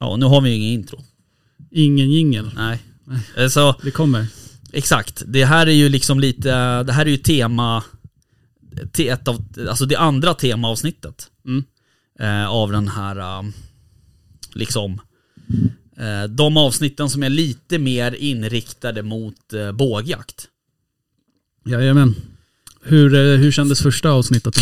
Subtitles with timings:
[0.00, 1.04] Ja, och nu har vi ju ingen intro.
[1.70, 2.50] Ingen jingel.
[2.56, 2.78] Nej.
[3.36, 4.26] Eh, Så Det kommer.
[4.72, 7.84] exakt, det här är ju liksom lite, det här är ju tema,
[8.92, 11.30] te- ett av, alltså det andra temaavsnittet.
[11.46, 11.64] Mm.
[12.20, 13.42] Eh, av den här, eh,
[14.54, 15.00] liksom,
[15.96, 20.48] eh, de avsnitten som är lite mer inriktade mot eh, bågjakt.
[21.66, 22.14] Jajamän.
[22.82, 24.60] Hur, eh, hur kändes första avsnittet då?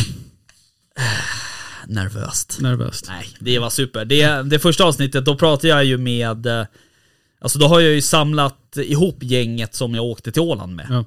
[1.89, 2.59] Nervöst.
[2.61, 3.05] Nervöst.
[3.09, 4.05] Nej, det var super.
[4.05, 6.67] Det, det första avsnittet, då pratade jag ju med, eh,
[7.41, 10.87] alltså då har jag ju samlat ihop gänget som jag åkte till Åland med.
[10.91, 11.05] Ja.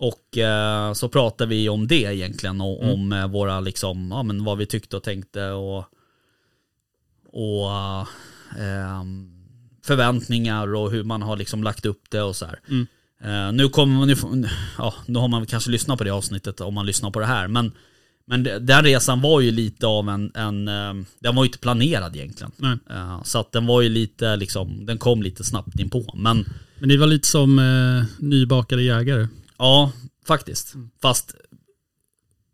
[0.00, 2.94] Och eh, så pratade vi om det egentligen, och, Mm.
[2.94, 5.84] om eh, våra liksom, ja men vad vi tyckte och tänkte och,
[7.32, 7.70] och
[8.60, 9.02] eh,
[9.86, 12.60] förväntningar och hur man har liksom lagt upp det och så här.
[12.68, 12.86] Mm.
[13.24, 14.48] Eh, nu kommer nu, får-
[14.78, 17.48] ja, nu har man kanske lyssnat på det avsnittet om man lyssnar på det här,
[17.48, 17.72] men
[18.28, 21.58] men det- den resan var ju lite av en, en eh, den var ju inte
[21.58, 22.52] planerad egentligen.
[22.90, 26.14] Eh, så att den var ju lite liksom, den kom lite snabbt in på.
[26.16, 26.44] Men
[26.80, 29.28] Men det var lite som eh, nybakade jägare.
[29.58, 29.92] Ja,
[30.26, 30.74] faktiskt.
[31.02, 31.34] Fast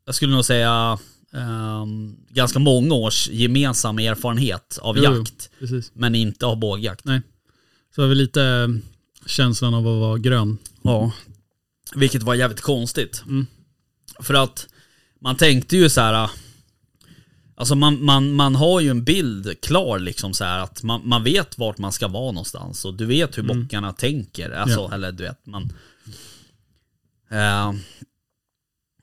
[0.07, 0.99] jag skulle nog säga
[1.33, 5.17] ehm, ganska många års gemensam erfarenhet av Jo, jo.
[5.19, 5.51] jakt.
[5.59, 5.91] Precis.
[5.95, 7.05] Men inte av bågjakt.
[7.05, 7.21] Nej.
[7.95, 8.69] Så var vi lite
[9.27, 10.59] känslan av att vara grön.
[10.83, 11.13] Ja.
[11.95, 13.23] Vilket var jävligt konstigt.
[13.27, 13.47] Mm.
[14.21, 14.67] För att
[15.25, 16.31] man tänkte ju så här.
[17.57, 21.25] Alltså man, man, man har ju en bild klar liksom så här att man, man
[21.25, 24.51] vet vart man ska vara någonstans och du vet hur bockarna tänker.
[24.51, 24.95] Alltså, Ja.
[24.95, 25.73] eller du vet man...
[27.31, 27.73] Eh,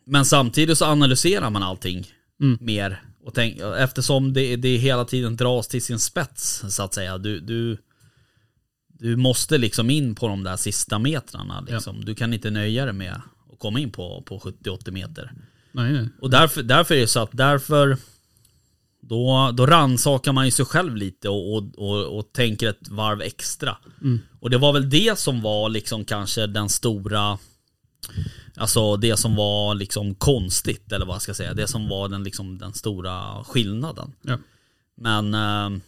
[0.05, 2.07] men samtidigt så analyserar man allting
[2.41, 2.57] Mm.
[2.61, 3.01] mer.
[3.23, 7.17] Och tänk, eftersom det, det hela tiden dras till sin spets så att säga.
[7.17, 7.77] Du, du,
[8.87, 11.61] du måste liksom in på de där sista metrarna.
[11.61, 12.05] Liksom.
[12.05, 13.21] Du kan inte nöja dig med
[13.53, 15.31] att komma in på, på 70-80 meter.
[15.71, 16.09] Nej, nej.
[16.21, 17.97] Och därför, därför är det så att därför
[19.01, 23.21] då, då rannsakar man ju sig själv lite och, och, och, och tänker ett varv
[23.21, 23.77] extra.
[24.39, 27.37] Och det var väl det som var liksom kanske den stora
[28.55, 31.53] Alltså det som var liksom konstigt eller vad jag ska säga.
[31.53, 34.13] Det som var den, liksom, den stora skillnaden.
[34.21, 34.37] Ja.
[34.97, 35.81] Men, äh,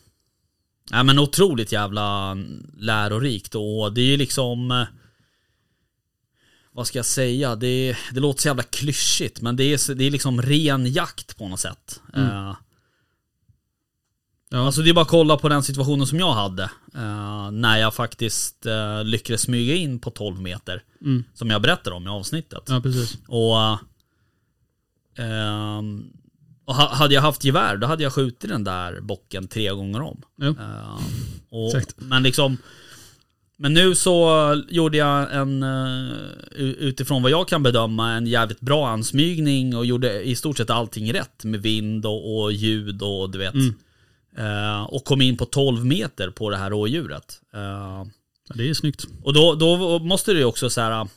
[0.91, 2.37] ja, men otroligt jävla
[2.77, 4.85] lärorikt och det är ju liksom eh,
[6.73, 7.55] vad ska jag säga?
[7.55, 11.47] Det, det låter så jävla klyschigt men det är, det är liksom ren jakt på
[11.47, 12.01] något sätt.
[12.15, 12.53] Eh,
[14.49, 14.65] Ja.
[14.65, 16.63] Alltså det är bara att kolla på den situationen som jag hade.
[16.95, 20.83] eh, när jag faktiskt uh, lyckades smyga in på 12 meter.
[21.01, 21.23] Mm.
[21.33, 22.63] Som jag berättade om i avsnittet.
[22.67, 23.17] ja, precis.
[23.27, 23.57] Och,
[25.23, 26.03] ehm,
[26.65, 30.01] och ha- hade jag haft gevär då hade jag skjutit den där bocken tre gånger
[30.01, 30.21] om.
[30.35, 30.47] Ja.
[30.47, 31.03] Ehm,
[31.49, 31.73] och.
[31.97, 32.57] Men liksom
[33.63, 36.11] Men nu så gjorde jag en eh,
[36.57, 41.13] utifrån vad jag kan bedöma en jävligt bra ansmygning och gjorde i stort sett allting
[41.13, 43.53] rätt med vind och, och ljud och du vet.
[43.53, 43.75] Mm.
[44.37, 47.41] Eh, och kom in på 12 meter på det här rådjuret.
[47.53, 48.05] Eh,
[48.47, 49.05] Ja, det är snyggt.
[49.23, 51.07] och då, då måste det ju också så här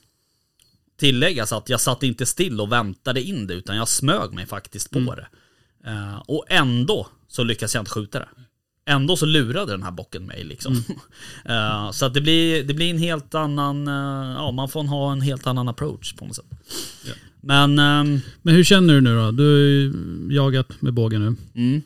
[0.99, 4.91] tilläggas att jag satt inte still och väntade in det utan jag smög mig faktiskt
[4.91, 5.29] på det.
[5.87, 8.29] Eh, och ändå så lyckas jag inte skjuta det.
[8.89, 10.85] Ändå så lurade den här bocken mig liksom.
[11.45, 15.13] Eh, så att det blir, det blir en helt annan, eh, ja man får ha
[15.13, 16.45] en helt annan approach på något sätt.
[17.07, 17.13] Ja.
[17.41, 19.31] Men, ehm, Men hur känner du nu då?
[19.31, 19.93] Du har ju
[20.37, 21.21] jagat med bågen
[21.55, 21.61] nu.
[21.63, 21.83] mm,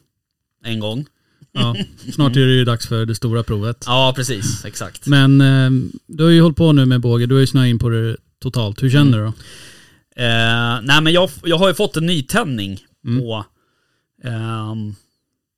[0.64, 1.06] en gång.
[1.52, 1.76] Ja,
[2.14, 3.84] snart är det ju dags för det stora provet.
[3.86, 5.06] Ja precis, exakt.
[5.06, 5.70] Men eh,
[6.06, 8.16] du har ju hållit på nu med båge, du har ju snöat in på det
[8.42, 8.82] totalt.
[8.82, 9.32] Hur känner du då?
[10.24, 13.20] Eh, nej men jag, jag har ju fått en nytändning Mm.
[13.20, 13.44] på,
[14.24, 14.94] ehm,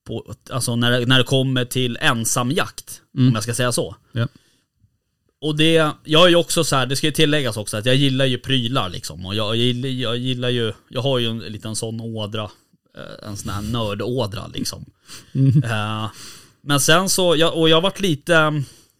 [0.04, 3.28] på, alltså när det, när det kommer till ensamjakt, Mm.
[3.28, 3.96] om jag ska säga så.
[4.12, 4.28] Ja.
[5.40, 7.94] Och det, jag är ju också så här, det ska ju tilläggas också att jag
[7.96, 9.26] gillar ju prylar liksom.
[9.26, 12.50] Och jag, jag, gillar, jag gillar ju, jag har ju en liten sån ådra,
[12.96, 14.84] eh, en sån här nördådra liksom.
[15.34, 15.62] Mm.
[15.64, 16.10] Eh,
[16.60, 18.32] men sen så, jag, och jag har varit lite,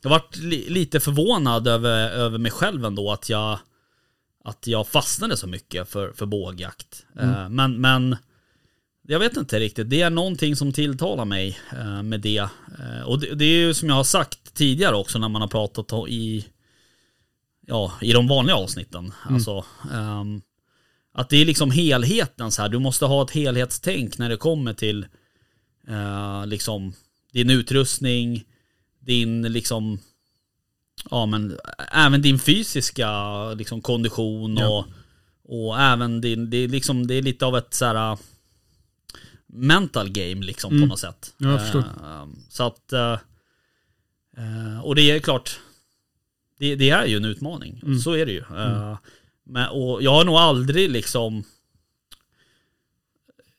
[0.03, 3.59] jag har varit li, lite förvånad över, över mig själv ändå att jag,
[4.45, 7.05] att jag fastnade så mycket för, för bågjakt.
[7.21, 8.17] Eh, men, men
[9.03, 12.49] jag vet inte riktigt, det är någonting som tilltalar mig eh, med det.
[12.79, 16.09] Eh, och det, är ju som jag har sagt tidigare också när man har pratat
[16.09, 16.47] i,
[17.67, 19.13] ja, i de vanliga avsnitten.
[19.23, 20.43] Alltså, ehm,
[21.15, 22.69] att det är liksom helheten så här.
[22.69, 25.07] Du måste ha ett helhetstänk när det kommer till
[25.89, 26.93] eh, liksom
[27.33, 28.45] din utrustning,
[29.01, 29.99] din liksom
[31.11, 31.59] ja men
[31.93, 33.11] även din fysiska
[33.55, 34.69] liksom kondition Ja.
[34.69, 34.87] och,
[35.45, 38.19] och även din, det är liksom, det är lite av ett så här
[39.55, 40.89] mental game liksom på Mm.
[40.89, 41.35] något sätt.
[41.39, 41.79] Ja, jag förstår.
[41.81, 43.13] Eh, så att, eh,
[44.37, 45.61] eh, och det är klart,
[46.59, 47.81] det, det är ju en utmaning.
[47.87, 47.99] Mm.
[47.99, 48.45] Så är det ju.
[48.57, 48.99] Eh,
[49.45, 51.45] men, och jag har nog aldrig liksom,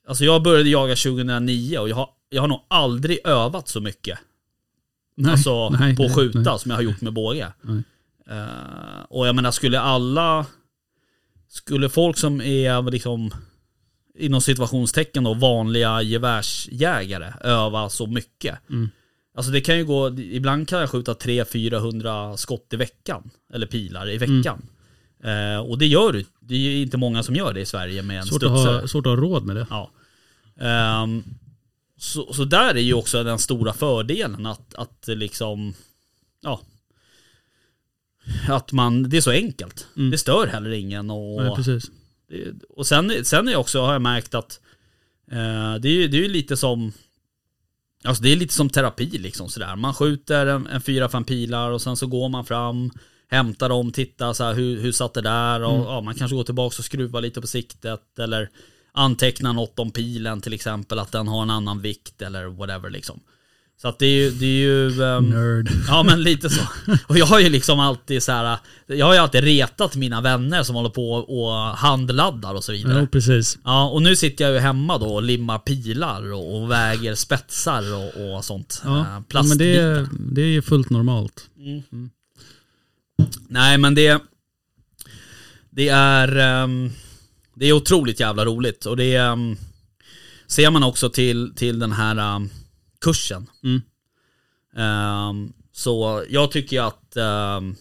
[0.08, 4.20] alltså jag började jaga 2009 och jag har, jag har nog aldrig övat så mycket
[5.16, 6.60] Nej, alltså nej, på att skjuta nej.
[6.60, 7.54] som jag har gjort med båge.
[9.08, 10.46] Och jag menar skulle alla,
[11.48, 13.32] skulle folk som är liksom
[14.18, 18.70] inom situationstecken då vanliga gevärsjägare öva så mycket.
[18.70, 18.90] Mm.
[19.36, 23.30] Alltså det kan ju gå, ibland kan jag skjuta 300-400 skott i veckan.
[23.54, 24.62] Eller pilar i veckan.
[25.24, 25.54] Mm.
[25.56, 26.26] Eh, och det gör du.
[26.40, 28.80] Det är ju inte många som gör det i Sverige med en Svårt att, studsare.
[28.80, 29.68] ha, svårt att ha råd med det.
[29.70, 29.92] Ja.
[30.60, 31.24] Ehm,
[31.98, 35.74] så, så där är ju också den stora fördelen att, att liksom,
[36.42, 36.62] ja.
[38.48, 39.88] Att man, det är så enkelt.
[39.98, 40.12] Mm.
[40.12, 41.92] Det stör heller ingen och, Nej, precis.
[42.70, 44.60] Och sen, sen är också, har jag märkt att
[45.32, 46.92] eh, det, är det är lite som
[48.06, 49.76] Alltså det är lite som terapi liksom sådär.
[49.76, 52.92] Man skjuter en, en fyra, fem pilar och sen så går man fram,
[53.28, 55.86] hämtar dem, tittar så här, hur, hur satt det där och Mm.
[55.86, 58.50] ja, man kanske går tillbaka och skruvar lite på siktet eller
[58.92, 63.20] antecknar något om pilen till exempel, att den har en annan vikt eller whatever liksom.
[63.84, 65.72] Så att det är ju, det är ju ehm, Nerd.
[65.88, 66.62] Ja men lite så.
[67.08, 68.58] Och jag har ju liksom alltid så här.
[68.86, 73.00] Jag har ju alltid retat mina vänner som håller på och handladdar och så vidare.
[73.00, 73.58] Ja, precis.
[73.64, 77.84] Ja, och nu sitter jag ju hemma då och limmar pilar och, och väger spetsar
[77.94, 78.82] och, och sånt.
[78.86, 81.50] Ja, Eh, ja, men det är, det är ju fullt normalt.
[83.48, 84.22] Nej men det...
[85.70, 86.38] Det är...
[86.38, 86.92] ehm,
[87.56, 89.58] det är otroligt jävla roligt och det um,
[90.48, 92.48] ser man också till, till den här
[93.04, 93.50] kursen.
[93.64, 93.82] Mm.
[94.76, 97.76] Ehm, så jag tycker att ehm,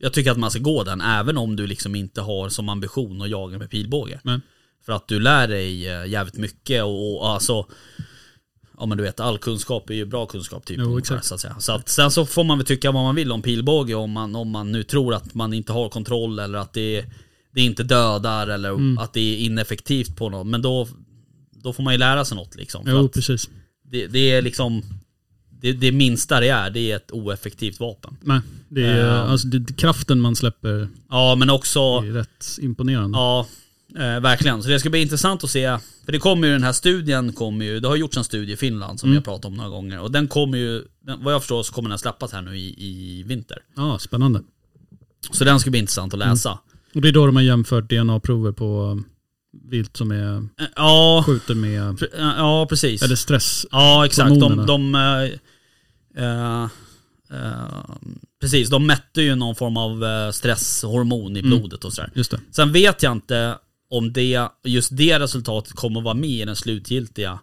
[0.00, 3.22] jag tycker att man ska gå den även om du liksom inte har som ambition
[3.22, 4.20] att jaga med pilbåge.
[4.24, 4.42] Men,
[4.86, 7.66] För att du lär dig eh, jävligt mycket och, och alltså
[8.78, 10.78] Ja men du vet, all kunskap är ju bra kunskap typ.
[10.80, 11.24] Jo, exakt.
[11.24, 11.56] Så att säga.
[11.60, 14.36] Så att, sen så får man väl tycka vad man vill om pilbåge om man,
[14.36, 17.04] om man nu tror att man inte har kontroll eller att det,
[17.54, 18.98] det inte dödar eller Mm.
[18.98, 20.46] att det är ineffektivt på något.
[20.46, 20.88] Men då,
[21.50, 22.84] då får man ju lära sig något liksom.
[22.88, 23.50] Jo, att precis.
[23.90, 24.82] Det, det är liksom
[25.60, 28.16] det, det minsta det är, det är ett oeffektivt vapen.
[28.22, 29.12] Nej, det är, Ja.
[29.12, 33.18] alltså, det, kraften man släpper Ja men också är rätt imponerande.
[33.18, 33.46] Ja,
[33.96, 34.62] eh, verkligen.
[34.62, 35.78] Så det ska bli intressant att se.
[36.04, 38.56] För det kommer ju den här studien, kommer ju, det har gjorts en studie i
[38.56, 39.16] Finland som Mm.
[39.16, 40.00] har pratat om några gånger.
[40.00, 42.74] Och den kommer ju, den, vad jag förstår så kommer den släppas här nu i,
[42.78, 43.58] i vinter.
[43.76, 44.42] Ja, spännande.
[45.30, 46.58] Så den ska bli intressant att läsa.
[46.94, 49.00] Och det är då de har jämfört DNA-prover på
[49.64, 53.02] vilt som är, Eh, Ja, skjuter med, eh, ja precis.
[53.02, 53.66] eller stress.
[53.70, 54.40] Ja, exakt.
[54.40, 56.66] De, de eh, eh,
[58.40, 61.50] precis, de mätte ju någon form av stresshormon i Mm.
[61.50, 62.10] blodet och sådär.
[62.14, 62.40] Just det.
[62.50, 63.58] Sen vet jag inte
[63.90, 67.38] om det, just det resultatet kommer att vara med i den slutgiltiga.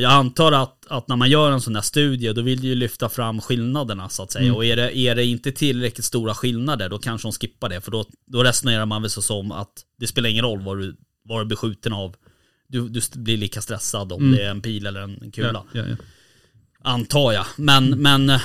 [0.00, 2.74] Jag antar att, att när man gör en sån här studie, då vill du ju
[2.74, 4.44] lyfta fram skillnaderna så att säga.
[4.44, 4.56] Mm.
[4.56, 7.80] Och är det, är det inte tillräckligt stora skillnader, då kanske de skippar det.
[7.80, 10.96] För då, då resonerar man väl så som att det spelar ingen roll vad du,
[11.28, 12.16] vad du blir skjuten av.
[12.68, 14.36] Du, du blir lika stressad om Mm.
[14.36, 15.64] det är en pil eller en kula.
[15.72, 15.96] Ja, ja, ja.
[16.82, 17.46] Antar jag.
[17.56, 18.40] Men, men eh,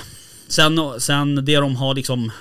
[0.48, 2.32] sen, sen det de har liksom...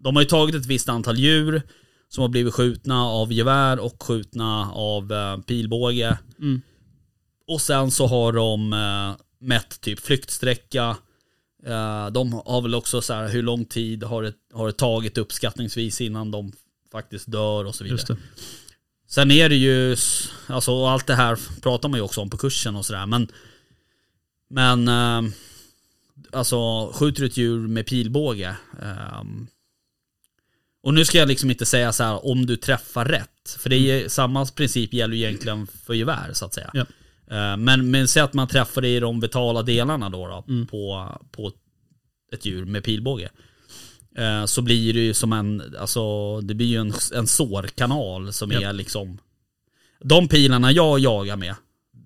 [0.00, 1.62] De har ju tagit ett visst antal djur
[2.08, 6.18] som har blivit skjutna av gevär och skjutna av eh, pilbåge.
[6.38, 6.60] Mm.
[7.46, 10.96] Och sen så har de eh, mätt typ flyktsträcka.
[11.66, 15.18] Eh, de har väl också så här hur lång tid har det, har det tagit
[15.18, 16.52] uppskattningsvis innan de
[16.92, 18.16] faktiskt dör och så vidare.
[19.10, 19.96] Sen är det ju,
[20.46, 23.28] alltså allt det här pratar man ju också om på kursen och sådär men
[24.50, 25.30] Men eh,
[26.32, 29.46] Alltså skjuter du ett djur med pilbåge ehm,
[30.82, 33.76] Och nu ska jag liksom inte säga så här om du träffar rätt För det
[33.76, 36.80] är samma princip gäller ju egentligen för gevär så att säga Ja.
[37.30, 40.66] Eh, Men, men säg att man träffar det i de vitala delarna då, då Mm.
[40.66, 41.52] på, på
[42.32, 43.30] ett djur med pilbåge
[44.20, 48.50] Eh, så blir det ju som en, alltså det blir ju en, en sårkanal som
[48.52, 48.68] Ja.
[48.68, 49.18] är liksom
[50.04, 51.54] De pilarna jag jagar med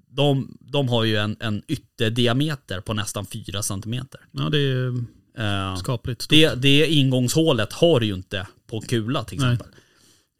[0.08, 3.94] de, de har ju en, en ytterdiameter på nästan 4 cm.
[4.32, 5.04] Ja, det är
[5.38, 6.30] Eh, skapligt stort.
[6.30, 9.66] det, det ingångshålet har du ju inte på kula till exempel.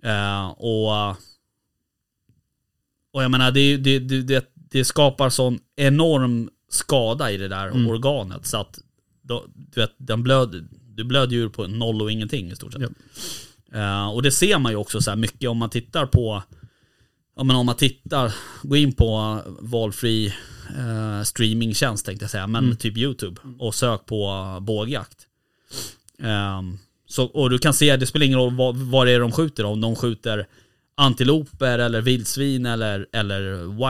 [0.03, 1.11] Eh, och,
[3.13, 7.87] och jag menar det, det, det, det, skapar sån enorm skada i det där Mm.
[7.87, 8.79] organet så att
[9.23, 12.83] då, du vet, den blöd, du blöder ju på noll och ingenting i stort sett.
[13.73, 13.79] Ja.
[13.79, 16.43] Eh, och det ser man ju också så här mycket om man tittar på
[17.37, 20.27] Ja men om man tittar, gå in på valfri
[20.79, 22.77] eh, streamingtjänst tänkte jag säga, men Mm.
[22.77, 25.27] typ YouTube och sök på bågjakt.
[26.23, 29.33] Ehm, så, och du kan se, det spelar ingen roll vad, vad det är de
[29.33, 29.81] skjuter om.
[29.81, 30.47] De skjuter
[30.95, 33.41] antiloper eller vildsvin eller, eller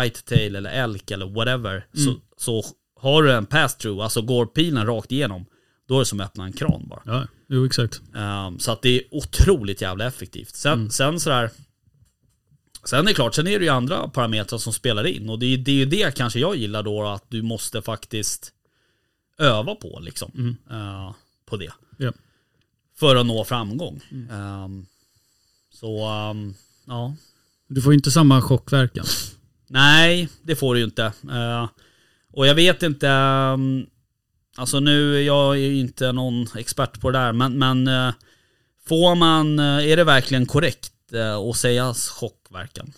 [0.02, 1.86] whitetail eller elk eller whatever.
[1.94, 2.20] Så, Mm.
[2.36, 2.62] så
[3.00, 5.44] har du en pass-through, alltså går pilen rakt igenom,
[5.86, 7.02] då är det som att öppna en kran bara.
[7.06, 8.00] Ja, jo exakt.
[8.16, 10.54] Ehm, så att det är otroligt jävla effektivt.
[10.56, 10.90] Sen, Mm.
[10.90, 11.50] sen sådär,
[12.84, 15.30] sen är det klart, sen är det ju andra parametrar som spelar in.
[15.30, 18.52] Och det är det, är ju det kanske jag gillar då, att du måste faktiskt
[19.38, 20.30] öva på liksom.
[20.34, 20.56] Mm.
[20.70, 21.12] eh,
[21.46, 21.72] på det.
[21.98, 22.12] Ja.
[22.96, 24.00] För att nå framgång.
[24.10, 24.30] Mm.
[24.30, 24.86] Ehm,
[25.72, 26.54] så ehm,
[26.86, 27.14] ja.
[27.68, 29.04] Du får ju inte samma chockverkan.
[29.66, 31.04] Nej, det får du ju inte.
[31.32, 31.68] Eh,
[32.32, 33.86] och jag vet inte, ehm,
[34.56, 38.14] alltså nu, jag är inte någon expert på det där, men, men eh,
[38.88, 42.92] får man, eh, är det verkligen korrekt eh, att säga chockverkan?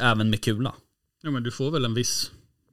[0.00, 0.72] Även med kula?
[1.22, 2.30] Ja men du får väl en viss,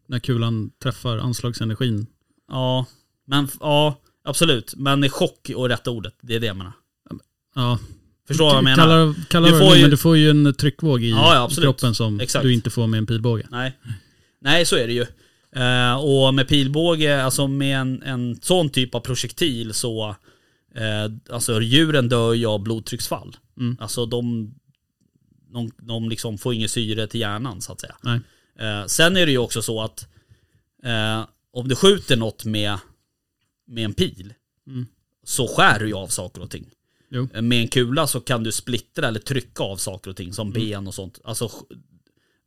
[0.07, 2.07] när kulan träffar anslagsenergin.
[2.51, 2.85] Ja,
[3.27, 4.73] men ja, absolut.
[4.77, 6.73] Men chock och rätta ordet, det är det jag menar.
[7.55, 7.79] Ja,
[8.27, 8.75] Förstår vad jag menar?
[8.83, 11.95] Kallar, kallar Du får ju- men du får ju en tryckvåg i Ja, ja, kroppen
[11.95, 12.43] som Exakt.
[12.43, 13.47] du inte får med en pilbåge.
[13.51, 13.77] Nej.
[14.41, 15.05] Nej, så är det ju.
[15.55, 20.09] Eh, och med pilbåge, alltså med en, en sån typ av projektil så,
[20.75, 23.35] eh, alltså djuren dör ju av blodtrycksfall.
[23.59, 23.77] Mm.
[23.79, 24.53] Alltså de,
[25.53, 27.95] de, de liksom får inget syre till hjärnan så att säga.
[28.59, 30.07] Eh, sen är det ju också så att
[30.83, 32.77] eh, om du skjuter något med,
[33.67, 34.33] med en pil
[34.67, 34.85] Mm.
[35.23, 36.65] så skär du ju av saker och ting.
[37.09, 37.27] Jo.
[37.33, 40.47] Eh, Med en kula så kan du splittra eller trycka av saker och ting som
[40.47, 40.61] Mm.
[40.61, 41.19] ben och sånt.
[41.23, 41.49] Alltså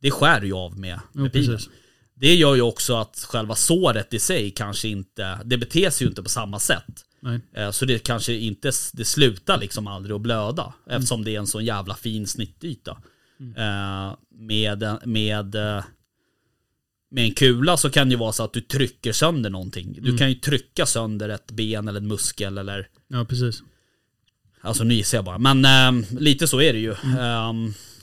[0.01, 1.55] det skär du ju av med, Jo, med pilen.
[1.55, 1.69] precis.
[2.19, 6.09] Det gör ju också att själva såret i sig kanske inte, det beter sig ju
[6.09, 6.85] inte på samma sätt.
[7.19, 7.39] Nej.
[7.53, 10.73] Eh, Så det kanske inte, det slutar liksom aldrig att blöda.
[10.89, 12.91] Eftersom det är en sån jävla fin snittyta.
[13.57, 15.83] Eh, Med, med, eh,
[17.11, 19.97] med en kula så kan det ju vara så att du trycker sönder någonting.
[20.01, 23.63] Du kan ju trycka sönder ett ben eller en muskel eller Ja, precis.
[24.61, 25.37] Alltså nu gissar jag bara.
[25.37, 26.91] Men eh, lite så är det ju.
[26.91, 27.53] Eh,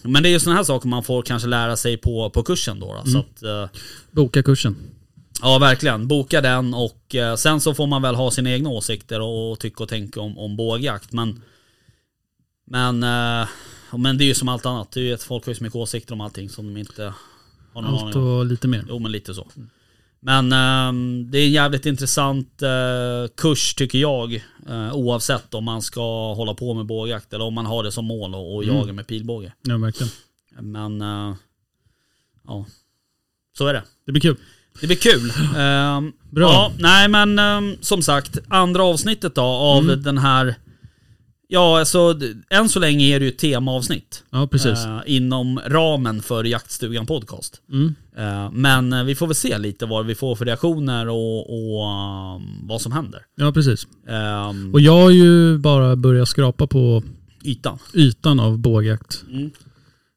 [0.09, 2.81] men det är ju sådana här saker man får kanske lära sig på, på kursen
[2.81, 2.95] då.
[3.05, 3.11] då.
[3.11, 3.81] Så att, eh,
[4.11, 4.77] Boka kursen.
[5.43, 6.09] Ja, verkligen.
[6.09, 9.59] Boka den och eh, sen så får man väl ha sina egna åsikter och, och
[9.61, 11.13] tycka och tänka om, om bågjakt.
[11.13, 11.43] Men,
[12.67, 13.49] men, eh,
[13.97, 14.93] men det är ju som allt annat.
[14.93, 17.15] Det är ju att folk har ju så mycket åsikter om allting som de inte
[17.73, 18.39] har någon Allt aning om.
[18.39, 18.85] och lite mer.
[18.89, 19.47] Jo, men lite så.
[20.27, 24.35] Men ehm, det är en jävligt intressant eh, kurs tycker jag.
[24.69, 28.05] Eh, oavsett om man ska hålla på med bågjakt eller om man har det som
[28.05, 28.77] mål och, och Mm.
[28.77, 29.53] jaga med pilbåge.
[29.63, 30.13] Ja, verkligen.
[30.61, 31.35] Men eh,
[32.47, 32.67] ja,
[33.59, 33.83] så är det.
[34.07, 34.37] Det blir kul.
[34.81, 35.33] Det blir kul.
[35.57, 36.51] Ehm, Bra.
[36.53, 40.03] Ja, nej men ehm, som sagt, andra avsnittet då av Mm.
[40.03, 40.55] den här...
[41.55, 42.21] Ja, alltså
[42.51, 44.25] än så länge är det ju ett temaavsnitt.
[44.31, 44.85] Ja, precis.
[44.85, 47.61] eh, inom ramen för Jaktstugan Podcast.
[47.73, 47.95] Mm.
[48.17, 51.85] Eh, men eh, vi får väl se lite vad vi får för reaktioner och, och
[51.91, 53.23] ehm, vad som händer.
[53.37, 53.87] Ja, precis.
[54.09, 57.03] Ehm, Och jag har ju bara börjat skrapa på
[57.45, 57.79] ytan.
[57.95, 59.25] ytan av bågjakt.
[59.31, 59.51] Mm.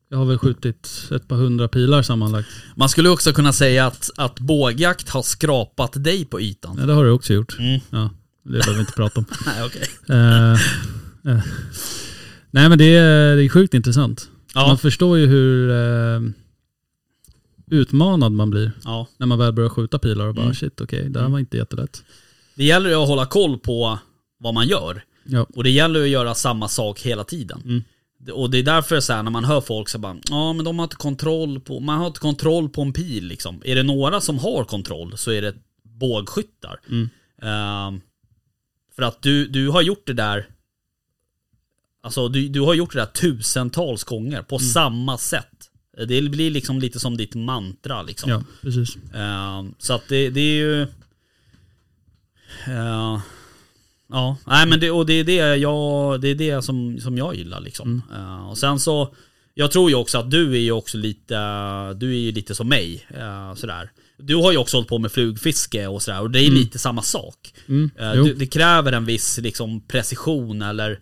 [0.10, 2.50] Jag har väl skjutit ett par hundra pilar sammanlagt.
[2.76, 6.78] Man skulle också kunna säga att, att bågjakt har skrapat dig på ytan.
[6.80, 7.60] Ja, det har du också gjort.
[7.60, 7.80] Mm.
[7.90, 8.10] Ja,
[8.44, 9.26] det behöver vi inte prata om.
[9.46, 9.88] Nej, okej.
[10.10, 10.58] Eh, eh.
[12.52, 14.30] Nej men det är, det är sjukt intressant.
[14.54, 16.22] Ja, Man förstår ju hur eh,
[17.72, 19.08] utmanad man blir ja.
[19.18, 20.56] när man väl börjar skjuta pilar och bara Mm.
[20.56, 22.04] shit okej, det här var inte jättelätt.
[22.56, 24.00] Det gäller ju att hålla koll på
[24.40, 25.04] vad man gör.
[25.24, 27.62] Ja, Och det gäller att göra samma sak hela tiden.
[27.66, 27.84] Mm.
[28.34, 30.80] Och det är därför så här, när man hör folk så bara, ja men de
[30.80, 33.62] har inte kontroll på, man har inte kontroll på en pil liksom.
[33.66, 36.80] Är det några som har kontroll så är det bågskyttar.
[36.90, 37.10] Mm.
[37.42, 38.02] Ehm,
[38.96, 40.48] för att du, du har gjort det där,
[42.08, 44.68] alltså du, du har gjort det där tusentals gånger på Mm.
[44.68, 45.48] samma sätt.
[46.08, 48.30] Det blir liksom lite som ditt mantra liksom.
[48.30, 48.98] ja precis.
[49.16, 50.82] Ehm, så att det, det är ju...
[52.68, 53.20] eh,
[54.10, 57.36] ja, nej men det, och det är det jag, det är det som, som jag
[57.36, 58.02] gillar liksom.
[58.16, 59.16] Eh, och sen så,
[59.54, 61.36] jag tror ju också att du är ju också lite,
[61.94, 63.08] du är ju lite som mig.
[63.56, 63.92] sådär.
[64.18, 67.02] Du har ju också hållit på med flugfiske och sådär och det är lite samma
[67.02, 67.54] sak.
[67.68, 67.92] Mm.
[68.38, 71.00] Det, kräver en viss liksom, precision eller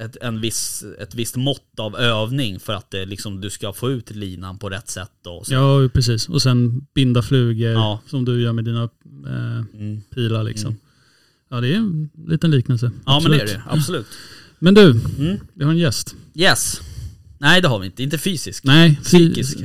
[0.00, 3.90] ett, en viss, ett visst mått av övning för att det, liksom, du ska få
[3.90, 5.26] ut linan på rätt sätt.
[5.26, 5.54] Och så.
[5.54, 6.28] Ja, precis.
[6.28, 8.00] Och sen binda flugor Ja.
[8.06, 10.00] som du gör med dina eh, Mm.
[10.14, 10.76] pilar liksom.
[11.50, 12.90] Ja, det är en liten liknelse.
[13.06, 13.64] Ja men det är Absolut.
[13.66, 14.06] det, absolut.
[14.58, 15.36] Men du, Mm.
[15.54, 16.14] vi har en gäst.
[16.34, 16.80] Yes.
[17.38, 18.64] Nej det har vi inte, inte fysisk.
[18.64, 19.58] Nej, Psykisk.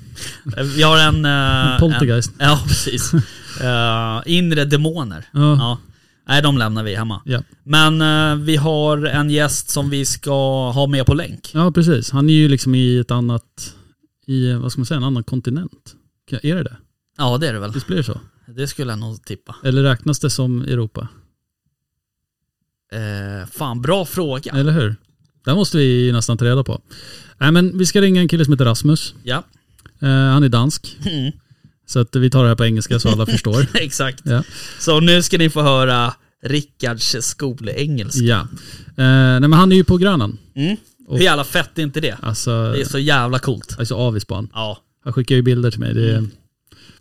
[0.76, 1.24] vi har en...
[1.24, 2.30] eh, Poltergeist.
[2.38, 3.12] En, ja precis.
[3.60, 5.24] Eh, inre demoner.
[5.32, 5.56] Ja.
[5.56, 5.78] Ja.
[6.26, 7.22] Nej de lämnar vi hemma.
[7.24, 7.42] Ja.
[7.62, 11.50] Men eh, vi har en gäst som vi ska ha med på länk.
[11.54, 12.10] ja, precis.
[12.10, 13.74] Han är ju liksom i ett annat,
[14.26, 15.94] i, vad ska man säga, en annan kontinent.
[16.42, 16.76] Är det det?
[17.18, 17.72] Ja det är det väl.
[17.72, 18.20] Visst blir det så?
[18.46, 19.56] Det skulle jag nog tippa.
[19.64, 21.08] Eller räknas det som Europa?
[22.92, 24.52] Eh, fan bra fråga.
[24.52, 24.96] Eller hur?
[25.44, 26.80] Det måste vi ju nästan ta reda på.
[27.38, 29.14] Nej men vi ska ringa en kille som heter Rasmus.
[29.22, 29.42] Ja.
[30.00, 30.96] Eh, han är dansk.
[31.04, 31.32] Mm.
[31.86, 33.66] Så att vi tar det här på engelska så alla förstår.
[33.74, 34.20] Exakt.
[34.24, 34.42] Ja.
[34.80, 38.24] Så nu ska ni få höra Rickards skolengelska.
[38.24, 38.40] Ja.
[38.86, 40.38] Eh, nej men han är ju på Grönan.
[40.54, 40.76] Mm.
[41.08, 42.16] Hur jävla fett är inte det?
[42.22, 43.66] Alltså, Det är så jävla coolt.
[43.70, 44.48] jag är så avis på han.
[44.52, 44.78] Ja.
[45.04, 45.94] Han skickar ju bilder till mig.
[45.94, 46.24] Det är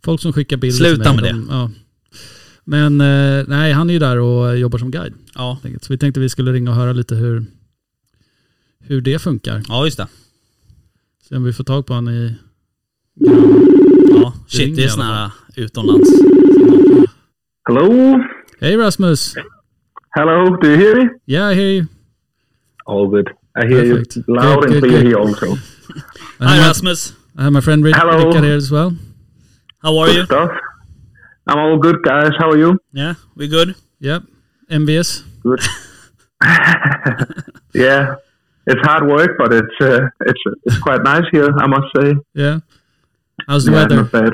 [0.03, 1.33] folk som skickar bilder Sluta till mig.
[1.33, 1.71] med de, ja.
[2.63, 5.13] Men eh, nej, han är ju där och jobbar som guide.
[5.35, 7.45] Ja, Så vi tänkte vi skulle ringa och höra lite hur,
[8.79, 9.63] hur det funkar.
[9.67, 10.07] ja just det.
[11.29, 12.35] Se om vi får tag på han i...
[13.15, 16.09] Ja, Det shit ringer det i är alla sån här utomlands.
[17.67, 18.19] Hello?
[18.59, 19.33] Hey Rasmus!
[20.15, 21.09] Hello, do you hear me?
[21.25, 21.85] Yeah, I hear you.
[22.85, 23.27] All good.
[23.55, 24.15] I hear Perfect.
[24.15, 25.07] you loud Good, and good, clear good.
[25.07, 25.57] here also.
[26.39, 28.17] Hi my, Rasmus, I have my friend Rick, Hello.
[28.27, 28.91] Rickard here as well.
[29.83, 30.25] how are Good you?
[30.25, 30.51] stuff.
[31.47, 32.31] I'm all good, guys.
[32.39, 32.77] How are you?
[32.93, 33.75] Yeah, we good?
[33.99, 34.23] Yep.
[34.71, 35.23] MVS.
[35.43, 35.59] Good.
[37.73, 38.15] yeah,
[38.67, 42.15] it's hard work, but it's uh, it's it's quite nice here, I must say.
[42.33, 42.59] Yeah.
[43.47, 43.95] How's the Yeah, weather?
[44.03, 44.33] not bad.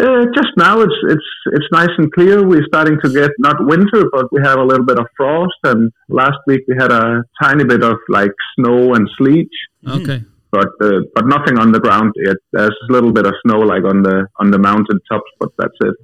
[0.00, 2.46] Uh, just now, it's it's it's nice and clear.
[2.46, 5.58] We're starting to get not winter, but we have a little bit of frost.
[5.64, 9.50] And last week we had a tiny bit of like snow and sleet.
[9.88, 10.22] Okay.
[10.52, 12.36] but uh, but nothing on the ground yet.
[12.52, 15.78] There's a little bit of snow like on the on the mountain tops, but that's
[15.80, 15.96] it.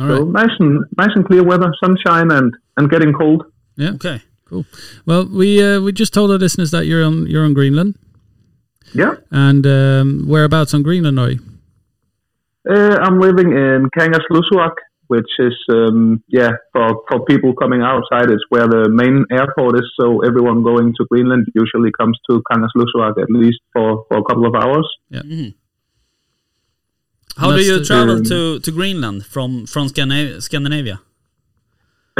[0.00, 0.32] All So right.
[0.46, 3.44] nice and nice and clear weather, sunshine and and getting cold.
[3.76, 3.90] Yeah.
[3.98, 4.22] Okay.
[4.48, 4.64] Cool.
[5.04, 7.96] Well, we uh, we just told our listeners that you're on you're on Greenland,
[8.94, 11.40] Yeah, and um, whereabouts on Greenland are you?
[12.68, 14.74] uh, I'm living in Kangerlussuaq,
[15.08, 18.30] which is um, yeah for for people coming outside.
[18.30, 19.88] It's where the main airport is.
[19.98, 24.46] So everyone going to Greenland usually comes to Kangerlussuaq at least for for a couple
[24.46, 24.86] of hours.
[25.12, 25.54] Mhm.
[27.36, 30.40] How do you travel um, to, to Greenland from from Scandinavia?
[30.40, 31.00] Scandinavia?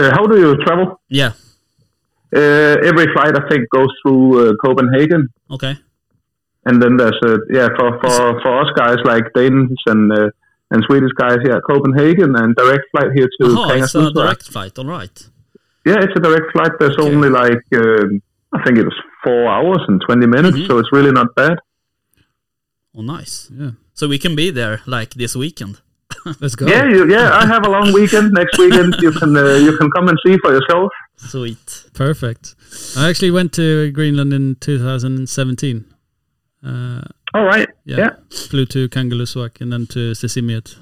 [0.00, 1.00] Uh, how do you travel?
[1.10, 1.32] Yeah.
[2.34, 5.28] Uh, every flight I think goes through uh, Copenhagen.
[5.50, 5.74] Okay.
[6.66, 10.30] And then there's a yeah for for, for us guys like Danes and uh,
[10.70, 14.14] and Swedish guys here at Copenhagen and direct flight here to Oh, it's a Kangerlussuaq.
[14.14, 14.78] direct flight.
[14.78, 15.16] All right.
[15.84, 16.72] Yeah, it's a direct flight.
[16.78, 17.08] There's Okay.
[17.14, 18.22] only like um,
[18.54, 20.66] I think it was four hours and twenty minutes, Mhm.
[20.68, 21.58] so it's really not bad.
[22.96, 23.50] Oh, nice.
[23.52, 23.72] Yeah.
[23.94, 25.80] So we can be there like this weekend.
[26.40, 26.66] Let's go.
[26.66, 27.30] Yeah, you, yeah.
[27.32, 28.96] I have a long weekend next weekend.
[29.00, 30.90] You can uh, you can come and see for yourself.
[31.16, 31.84] Sweet.
[31.94, 32.54] Perfect.
[32.96, 35.84] I actually went to Greenland in 2017.
[36.64, 37.02] Uh,
[37.34, 37.68] All right.
[37.84, 37.96] yeah.
[37.98, 38.10] Yeah.
[38.30, 40.76] Flew to Kangerlussuaq and then to Sisimiut.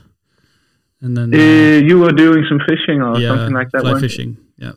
[1.00, 3.80] And then uh, Uh, you were doing some fishing or yeah, something like that.
[3.82, 4.08] fly weren't you?
[4.08, 4.36] fishing.
[4.58, 4.72] Yeah.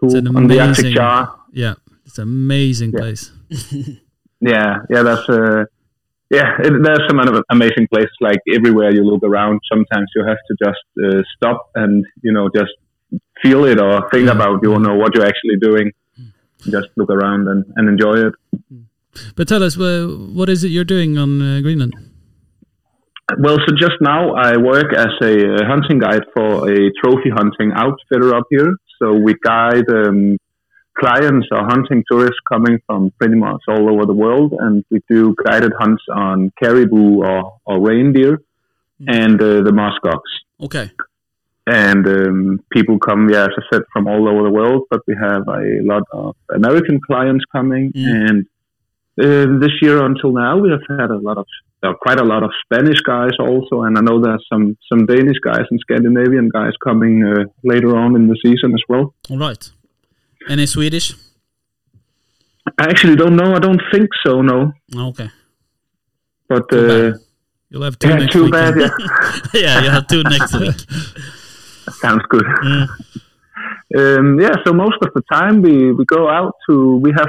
[0.00, 0.08] Cool.
[0.08, 1.34] It's an On the Arctic amazing- Jar.
[1.52, 1.74] Yeah.
[2.06, 3.00] It's an amazing Yeah.
[3.00, 3.32] place.
[4.40, 5.64] Yeah, yeah, that's uh,
[6.28, 6.48] yeah.
[6.58, 9.60] It, there's some other amazing places like everywhere you look around.
[9.72, 12.72] Sometimes you have to just uh, stop and you know just
[13.42, 14.32] feel it or think Yeah.
[14.32, 15.92] about you know what you're actually doing.
[16.74, 18.34] Just look around and, and enjoy it.
[19.36, 21.94] But tell us, uh, what is it you're doing on uh, Greenland?
[23.38, 28.34] Well, so just now I work as a hunting guide for a trophy hunting outfitter
[28.34, 28.76] up here.
[29.00, 30.36] So we guide um,
[30.98, 35.34] clients or hunting tourists coming from pretty much all over the world, and we do
[35.44, 38.40] guided hunts on caribou or, or reindeer
[39.06, 40.20] and uh, the muskox.
[40.60, 40.90] Okay.
[41.66, 45.16] And um, people come, yeah, as I said, from all over the world, but we
[45.20, 47.90] have a lot of American clients coming.
[47.92, 48.30] Mm.
[48.30, 48.46] And
[49.20, 51.46] uh, this year until now, we have had a lot of,
[51.82, 53.82] uh, quite a lot of Spanish guys also.
[53.82, 58.16] And I know there's some, some Danish guys and Scandinavian guys coming uh, later on
[58.16, 59.14] in the season as well.
[59.30, 59.70] All right.
[60.48, 61.14] Any Swedish?
[62.78, 63.54] I actually don't know.
[63.54, 64.72] I don't think so, no.
[64.96, 65.30] Okay.
[66.48, 67.12] But uh,
[67.70, 68.76] You'll have two yeah, next too weekend.
[68.76, 68.90] bad.
[69.52, 70.74] Yeah, yeah, you have two next week.
[72.00, 72.44] sounds good.
[72.44, 72.88] Mm.
[73.96, 77.28] Um, yeah, so most of the time we, we go out to, we have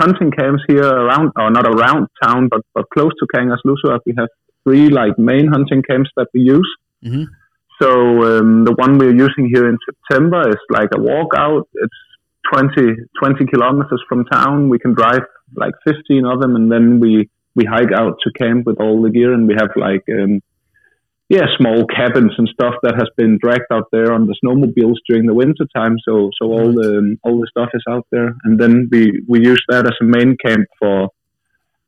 [0.00, 4.00] hunting camps here around, or not around town, but, but close to Kangerlussuaq.
[4.06, 4.28] We have
[4.64, 6.70] three like main hunting camps that we use.
[7.04, 7.26] Mhm.
[7.80, 7.90] So
[8.38, 11.64] um, the one we're using here in September is like a walkout.
[11.74, 12.00] It's
[12.52, 14.68] 20, 20 kilometers from town.
[14.68, 15.22] We can drive
[15.56, 19.10] like 15 of them and then we, we hike out to camp with all the
[19.10, 20.40] gear and we have like, um,
[21.28, 25.26] yeah, small cabins and stuff that has been dragged out there on the snowmobiles during
[25.26, 25.96] the winter time.
[26.06, 29.40] So, so all the um, all the stuff is out there, and then we we
[29.44, 31.08] use that as a main camp for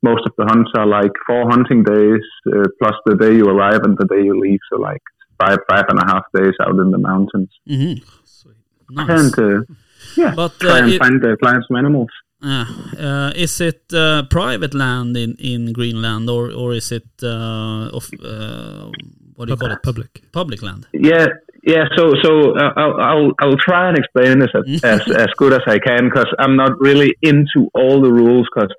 [0.02, 0.70] most of the hunts.
[0.76, 2.22] Are like four hunting days
[2.52, 4.60] uh, plus the day you arrive and the day you leave.
[4.72, 5.02] So like
[5.38, 8.02] five five and a half days out in the mountains, Mhm.
[8.90, 9.10] Nice.
[9.20, 9.62] and uh,
[10.16, 12.08] yeah, But try uh, and it, find uh, find some animals.
[12.42, 12.64] uh,
[12.98, 18.08] uh, is it uh, private land in, in Greenland or or is it uh, of
[18.24, 18.90] uh,
[19.36, 19.82] what do you call it?
[19.82, 20.22] Public.
[20.32, 20.86] Public land.
[20.92, 21.26] Yeah,
[21.62, 21.84] yeah.
[21.96, 25.62] So, so uh, I'll, I'll I'll try and explain this as as, as good as
[25.66, 28.72] I can because I'm not really into all the rules because,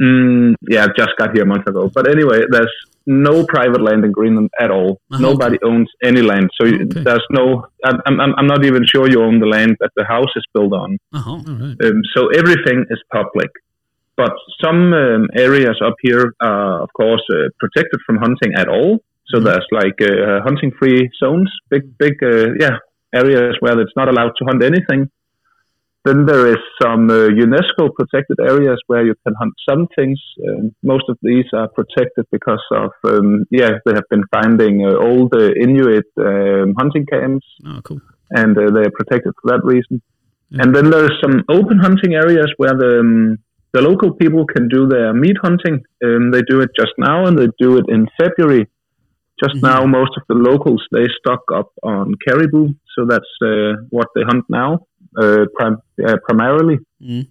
[0.00, 1.90] mm, yeah, I just got here a month ago.
[1.92, 2.72] But anyway, there's
[3.08, 5.00] no private land in Greenland at all.
[5.12, 5.20] Uh-huh.
[5.22, 6.50] Nobody owns any land.
[6.60, 7.02] So Okay.
[7.06, 7.66] there's no.
[7.84, 10.72] I'm, I'm I'm not even sure you own the land that the house is built
[10.72, 10.98] on.
[11.12, 11.30] Uh-huh.
[11.30, 11.76] All right.
[11.84, 13.50] Um, so everything is public.
[14.16, 14.32] But
[14.64, 18.98] some um, areas up here are, of course, uh, protected from hunting at all.
[19.28, 22.76] So there's like uh, hunting free zones, big big uh, yeah
[23.14, 25.10] areas where it's not allowed to hunt anything.
[26.04, 30.20] Then there is some uh, UNESCO protected areas where you can hunt some things.
[30.46, 34.94] Uh, most of these are protected because of um, yeah they have been finding uh,
[34.94, 38.00] old uh, Inuit um, hunting camps Oh, cool.
[38.30, 40.00] and uh, they are protected for that reason.
[40.50, 40.62] Yeah.
[40.62, 43.38] And then there's some open hunting areas where the um,
[43.72, 45.82] the local people can do their meat hunting.
[46.04, 48.68] Um, they do it just now, and they do it in February.
[49.42, 49.62] Just Mhm.
[49.70, 54.22] now, most of the locals they stock up on caribou, so that's uh, what they
[54.22, 54.70] hunt now,
[55.22, 56.78] uh, prim- uh, primarily.
[57.02, 57.26] Mm.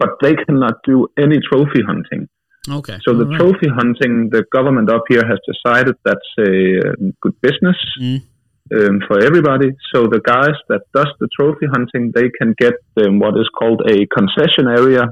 [0.00, 2.28] But they cannot do any trophy hunting.
[2.78, 2.98] Okay.
[3.04, 3.38] So the Alright.
[3.38, 6.52] trophy hunting, the government up here has decided that's a
[6.88, 8.22] um, good business Mm.
[8.76, 9.70] um, for everybody.
[9.92, 13.82] So the guys that does the trophy hunting, they can get um, what is called
[13.94, 15.04] a concession area,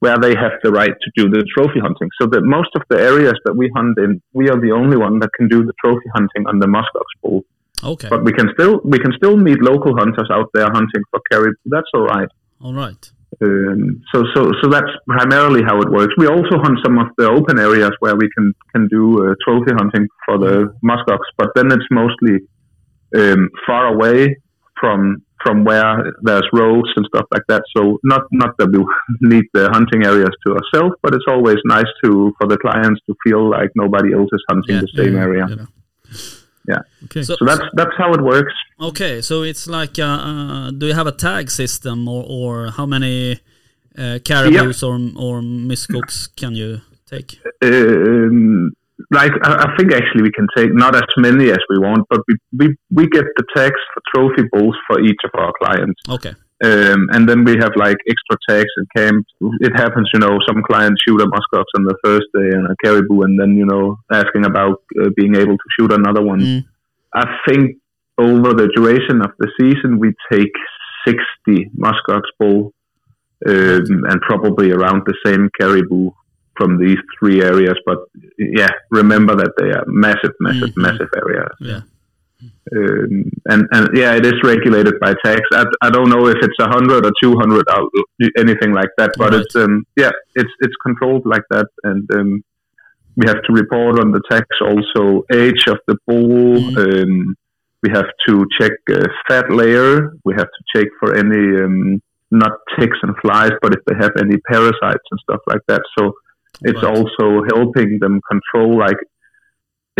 [0.00, 2.08] where they have the right to do the trophy hunting.
[2.20, 5.18] So that most of the areas that we hunt in, we are the only one
[5.20, 7.44] that can do the trophy hunting on the muskox bull.
[7.82, 8.08] Okay.
[8.08, 11.56] But we can still we can still meet local hunters out there hunting for caribou.
[11.66, 12.28] That's all right.
[12.62, 13.10] All right.
[13.42, 16.14] Um, so, so, so that's primarily how it works.
[16.16, 19.72] We also hunt some of the open areas where we can can do uh, trophy
[19.76, 22.46] hunting for the muskox, but then it's mostly
[23.14, 24.36] um, far away
[24.80, 27.62] from from where there's roads and stuff like that.
[27.76, 28.80] So, not not that we
[29.32, 33.14] need the hunting areas to ourselves, but it's always nice to for the clients to
[33.24, 35.44] feel like nobody else is hunting Yeah, the same Yeah, area.
[35.48, 35.68] you know.
[36.68, 36.82] Yeah.
[37.04, 37.22] Okay.
[37.22, 38.54] So, So that's that's how it works.
[38.80, 39.22] okay.
[39.22, 43.40] So it's like, uh, uh, do you have a tag system, or or how many
[43.96, 44.94] uh, caribous or
[45.26, 47.38] or muskox can you take?
[47.62, 48.72] um,
[49.10, 52.36] like I, think actually we can take not as many as we want, but we
[52.58, 56.30] we, we get the tags for trophy bulls for each of our clients, Okay.
[56.64, 59.26] um, and then we have like extra tags in camp.
[59.60, 62.74] It happens, you know, some clients shoot a muskox on the first day and a
[62.82, 66.40] caribou, and then you know asking about uh, being able to shoot another one.
[66.40, 66.64] Mm.
[67.14, 67.76] I think
[68.18, 70.52] over the duration of the season we take
[71.06, 72.72] sixty muskox bull,
[73.46, 76.12] um, and probably around the same caribou
[76.56, 77.76] from these three areas.
[77.84, 77.98] But
[78.38, 80.82] yeah, remember that they are massive, massive, Mhm.
[80.86, 81.52] massive areas.
[81.60, 81.80] Yeah.
[82.76, 85.48] Um, and and yeah, it is regulated by tags.
[85.52, 87.88] I, I don't know if it's a hundred or two hundred or
[88.36, 89.40] anything like that, but Right.
[89.40, 92.44] it's um yeah, it's it's controlled like that, and um,
[93.16, 96.60] we have to report on the tags also age of the bull.
[96.60, 96.76] Mhm.
[97.02, 97.34] Um,
[97.82, 100.12] we have to check uh, fat layer.
[100.24, 104.12] We have to check for any um, not ticks and flies, but if they have
[104.20, 105.82] any parasites and stuff like that.
[105.98, 106.12] So
[106.62, 106.96] it's Right.
[106.96, 108.96] also helping them control like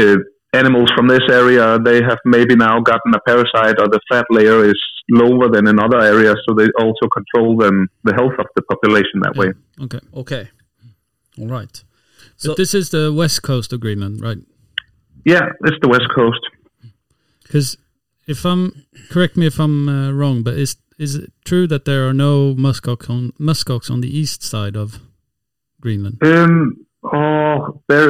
[0.00, 0.16] uh,
[0.52, 4.64] animals from this area they have maybe now gotten a parasite or the fat layer
[4.64, 8.62] is lower than in other areas so they also control them the health of the
[8.62, 9.48] population that way
[9.82, 10.00] Okay.
[10.14, 10.48] Okay.
[11.38, 11.84] All right.
[12.36, 14.38] So But this is the west coast of Greenland, right?
[15.24, 16.40] yeah it's the west coast
[17.42, 17.76] Because
[18.26, 22.08] if I'm correct me if I'm uh, wrong, but is is it true that there
[22.08, 25.00] are no muskox on muskox on the east side of
[25.86, 26.16] Greenland?
[26.32, 26.54] um
[27.20, 27.56] oh
[27.90, 28.08] there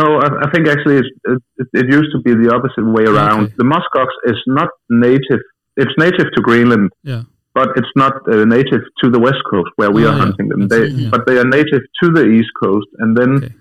[0.00, 3.40] no i, I think actually it's, it, it used to be the opposite way around
[3.44, 3.54] Okay.
[3.60, 4.70] the muskox is not
[5.06, 5.42] native
[5.82, 7.22] it's native to greenland Yeah.
[7.58, 10.24] but it's not uh, native to the west coast where we Oh, are yeah.
[10.24, 10.62] hunting them.
[10.72, 11.08] They, yeah.
[11.14, 13.54] But they are native to the east coast, and then Okay.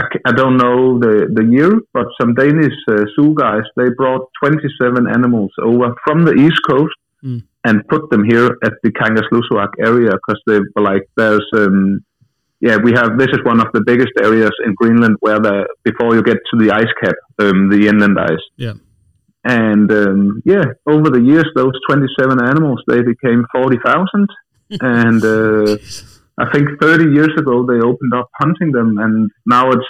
[0.00, 4.24] I, I don't know the, the year, but some Danish uh, zoo guys they brought
[4.42, 7.40] 27 animals over from the east coast Mm.
[7.68, 12.00] and put them here at the Kangerlussuaq area because they were like, there's um,
[12.60, 16.14] yeah, we have this is one of the biggest areas in Greenland where the before
[16.14, 18.44] you get to the ice cap, um, the inland ice.
[18.56, 18.74] Yeah.
[19.44, 24.28] And um, yeah, over the years, those 27 animals they became 40,000,
[24.82, 25.78] and uh,
[26.38, 29.88] I think 30 years ago they opened up hunting them, and now it's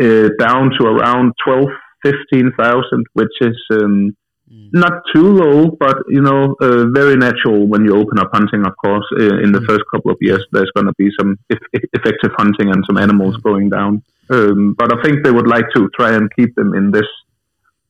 [0.00, 1.68] uh, down to around 12,
[2.02, 4.16] 15,000, which is um,
[4.54, 4.68] Mm.
[4.84, 8.62] not too low, but you know, uh, very natural when you open up hunting.
[8.70, 9.66] Of course, uh, in the Mm.
[9.68, 13.36] first couple of years, there's going to be some eff- effective hunting and some animals
[13.48, 14.02] going down.
[14.30, 17.10] Um, but I think they would like to try and keep them in this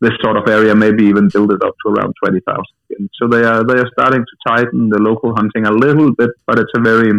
[0.04, 3.08] this sort of area, maybe even build it up to around twenty thousand.
[3.18, 6.58] So they are they are starting to tighten the local hunting a little bit, but
[6.58, 7.10] it's a very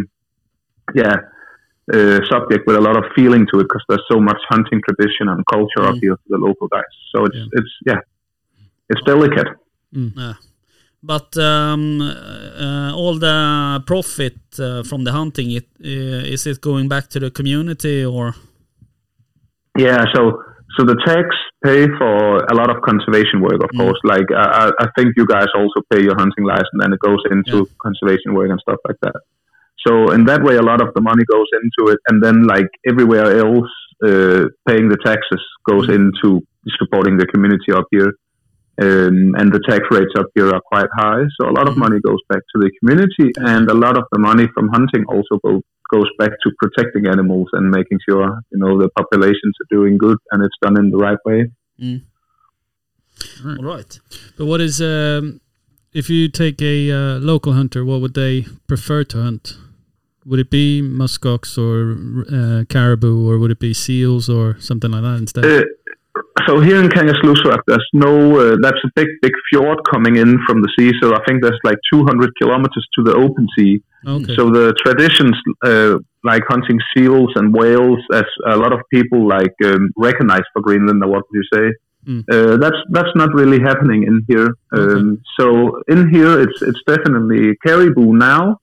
[0.93, 1.15] yeah
[1.93, 5.29] uh, subject with a lot of feeling to it because there's so much hunting tradition
[5.29, 6.01] and culture up Mm.
[6.03, 6.93] here for the local guys.
[7.11, 7.59] So it's Yeah.
[7.59, 7.99] it's yeah,
[8.89, 9.47] it's delicate.
[9.91, 10.33] Yeah.
[11.03, 16.87] But um, uh, all the profit uh, from the hunting, it, uh, is it going
[16.89, 18.33] back to the community or?
[19.77, 20.41] Yeah, so
[20.77, 21.27] so the tax
[21.63, 23.79] pay for a lot of conservation work, of Mm.
[23.81, 23.99] course.
[24.03, 27.21] Like I, I- I think you guys also pay your hunting license, and it goes
[27.31, 29.15] into conservation work and stuff like that.
[29.87, 32.67] So in that way, a lot of the money goes into it, and then like
[32.91, 33.69] everywhere else,
[34.07, 35.95] uh, paying the taxes goes Mm.
[35.99, 36.41] into
[36.79, 38.11] supporting the community up here.
[38.81, 41.97] Um, and the tax rates up here are quite high, so a lot of money
[42.01, 45.61] goes back to the community, and a lot of the money from hunting also go,
[45.93, 50.17] goes back to protecting animals and making sure you know the populations are doing good
[50.31, 51.49] and it's done in the right way.
[53.45, 53.99] All right.
[54.37, 55.39] But what is um,
[55.93, 57.85] if you take a uh, local hunter?
[57.85, 59.57] What would they prefer to hunt?
[60.25, 61.95] Would it be muskox or
[62.27, 65.45] uh, caribou, or would it be seals or something like that instead?
[65.45, 65.63] Uh,
[66.47, 68.39] so here in Kangerlussuaq, there's no.
[68.39, 70.91] Uh, that's a big, big fjord coming in from the sea.
[71.01, 73.81] So I think there's like 200 kilometers to the open sea.
[74.05, 74.35] okay.
[74.35, 79.55] So the traditions, uh, like hunting seals and whales, as a lot of people like
[79.63, 81.73] um, recognize for Greenland, or what would you say?
[82.05, 82.23] Mm.
[82.29, 84.49] Uh, that's that's not really happening in here.
[84.77, 88.59] Um, So in here, it's it's definitely caribou now.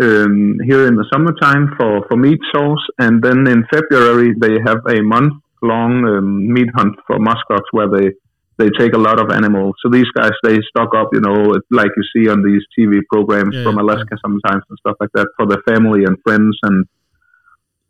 [0.00, 4.80] Um, here in the summertime for, for meat source, and then in February they have
[4.86, 8.10] a month long um, meat hunt for muskox where they
[8.58, 9.76] they take a lot of animals.
[9.82, 13.54] So these guys they stock up, you know, like you see on these TV programs
[13.54, 16.86] Yeah, from yeah, Alaska sometimes and stuff like that for their family and friends, and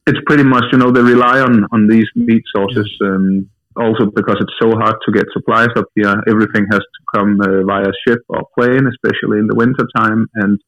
[0.07, 2.89] it's pretty much you know they rely on on these meat sources.
[3.03, 7.39] Um, also because it's so hard to get supplies up here, everything has to come
[7.41, 10.59] uh, via ship or plane, especially in the winter time, and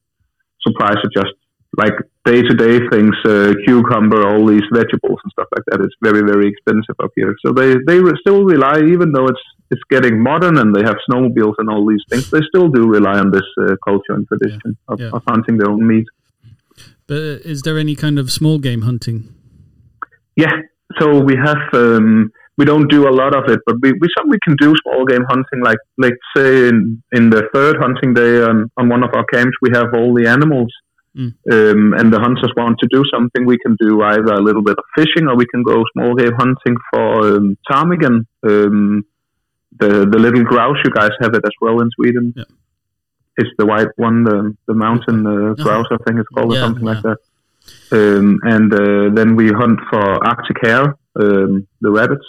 [0.63, 1.35] supplies are just
[1.77, 5.81] like day to day things, uh, cucumber, all these vegetables and stuff like that.
[5.81, 9.83] It's very very expensive up here, so they they still rely, even though it's it's
[9.89, 12.29] getting modern and they have snowmobiles and all these things.
[12.31, 15.11] They still do rely on this uh, culture and tradition of, Yeah.
[15.13, 16.07] of hunting their own meat.
[17.07, 19.33] But uh, is there any kind of small game hunting?
[20.37, 20.53] Yeah,
[20.99, 24.29] so we have um, we don't do a lot of it, but we we some
[24.29, 25.61] we can do small game hunting.
[25.63, 29.57] Like like say in in the third hunting day on on one of our camps,
[29.63, 30.73] we have all the animals.
[31.17, 31.35] Mm.
[31.53, 34.77] Um, and the hunters want to do something, we can do either a little bit
[34.79, 38.27] of fishing or we can go small game hunting for um, ptarmigan.
[38.49, 39.05] Um,
[39.79, 42.33] the the little grouse, you guys have it as well in Sweden.
[42.37, 42.45] Yeah.
[43.39, 46.63] It's the white one, the the mountain uh, grouse, I think it's called, or Yeah,
[46.67, 47.19] something like that.
[47.93, 52.27] Um, and uh, then we hunt for Arctic hare, um, the rabbits,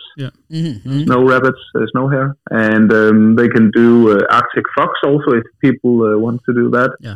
[0.52, 1.04] Mhm.
[1.06, 5.44] snow rabbits, uh, snow hare, and um, they can do uh, Arctic fox also if
[5.60, 6.92] people uh, want to do that.
[7.00, 7.16] Yeah.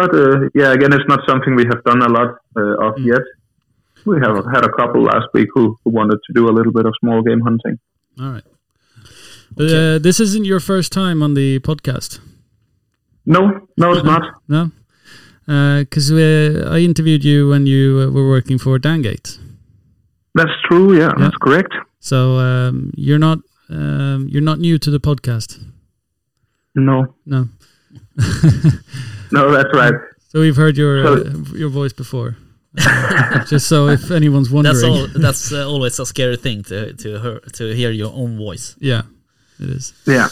[0.00, 2.30] But uh, yeah, again, it's not something we have done a lot
[2.60, 3.06] uh, of Mm.
[3.12, 3.24] yet.
[4.10, 6.86] We have had a couple last week who, who wanted to do a little bit
[6.86, 7.74] of small game hunting.
[8.20, 8.46] All right.
[9.56, 12.20] But uh, this isn't your first time on the podcast,
[13.26, 13.40] No,
[13.82, 14.22] no, it's not.
[14.56, 14.62] no?
[15.82, 19.38] Because uh, I interviewed you when you uh, were working for Dangate.
[20.34, 20.96] That's true.
[21.00, 21.72] Yeah, that's correct.
[22.00, 23.38] So um, you're not
[23.70, 25.58] um, you're not new to the podcast,
[26.74, 27.40] No, no.
[29.32, 29.94] no, that's right.
[30.28, 32.36] So we've heard your So- uh, your voice before.
[33.48, 35.06] Just so if anyone's wondering, That's all.
[35.20, 38.76] That's uh, always a scary thing to to hear to hear your own voice.
[38.78, 39.02] yeah,
[39.58, 39.92] it is.
[40.06, 40.28] Yeah.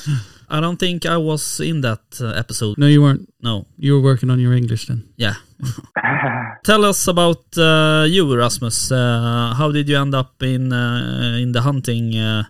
[0.49, 2.79] I don't think I was in that uh, episode.
[2.79, 3.27] No, you weren't.
[3.43, 3.67] No.
[3.79, 5.09] You were working on your English then.
[5.17, 5.35] Yeah.
[6.65, 8.93] Tell us about uh, you, Rasmus.
[8.93, 12.45] Uh, how did you end up in uh, in the hunting uh,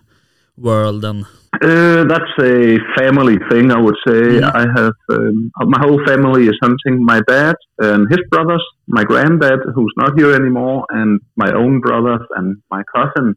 [0.57, 1.05] world?
[1.05, 1.25] And
[1.61, 4.41] Uh, that's a family thing, I would say.
[4.43, 7.03] I have um, my whole family is hunting.
[7.03, 12.25] My dad and his brothers, my granddad, who's not here anymore, and my own brothers
[12.35, 13.35] and my cousin.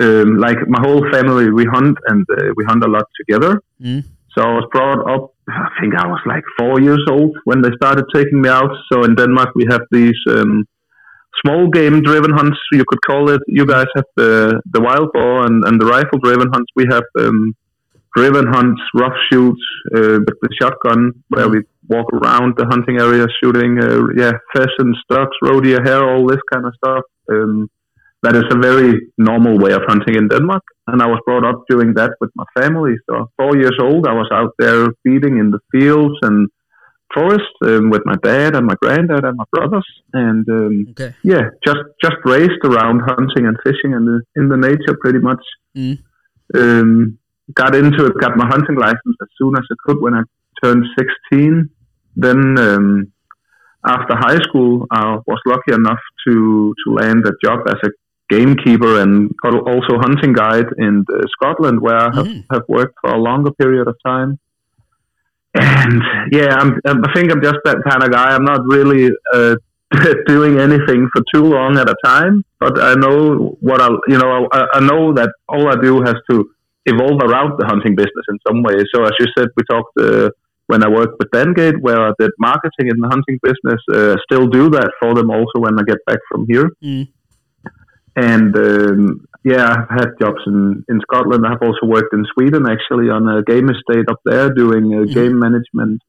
[0.00, 3.60] Um, like my whole family, we hunt and uh, we hunt a lot together.
[3.80, 4.04] Mm.
[4.34, 5.34] So I was brought up.
[5.48, 8.72] I think I was like four years old when they started taking me out.
[8.90, 10.64] So in Denmark, we have these um,
[11.44, 13.40] small game driven hunts, you could call it.
[13.46, 16.70] You guys have the the wild boar and, and the rifle driven hunts.
[16.76, 17.54] We have um,
[18.14, 19.62] driven hunts, rough shoots
[19.94, 24.98] uh, with the shotgun, where we walk around the hunting area shooting, uh, yeah, pheasants,
[25.08, 27.04] ducks, roe hare, all this kind of stuff.
[27.30, 27.70] Um,
[28.22, 31.64] that is a very normal way of hunting in Denmark, and I was brought up
[31.68, 32.94] doing that with my family.
[33.10, 36.48] So, four years old, I was out there feeding in the fields and
[37.14, 41.14] forest um, with my dad and my granddad and my brothers, and um, okay.
[41.22, 45.42] yeah, just just raised around hunting and fishing in the in the nature pretty much.
[45.76, 45.98] Mm.
[46.54, 47.18] Um,
[47.54, 50.22] got into it, got my hunting license as soon as I could when I
[50.62, 50.84] turned
[51.30, 51.68] 16.
[52.16, 53.12] Then um,
[53.86, 57.90] after high school, I was lucky enough to to land a job as a
[58.30, 62.44] gamekeeper and also hunting guide in uh, Scotland, where I have, Mm.
[62.52, 64.38] have worked for a longer period of time.
[65.54, 68.34] And yeah, I'm, I think I'm just that kind of guy.
[68.34, 69.56] I'm not really uh,
[70.26, 74.48] doing anything for too long at a time, but I know what I, you know,
[74.52, 76.50] I, I know that all I do has to
[76.86, 78.74] evolve around the hunting business in some way.
[78.94, 80.30] So as you said, we talked uh,
[80.66, 83.80] when I worked with Dangate, where I did marketing in the hunting business.
[83.92, 86.70] Uh, still do that for them also when I get back from here.
[86.82, 87.08] Mm.
[88.16, 91.44] And um, yeah, I've had jobs in, in Scotland.
[91.46, 95.14] I've also worked in Sweden actually on a game estate up there doing uh, Mhm.
[95.14, 96.00] game management,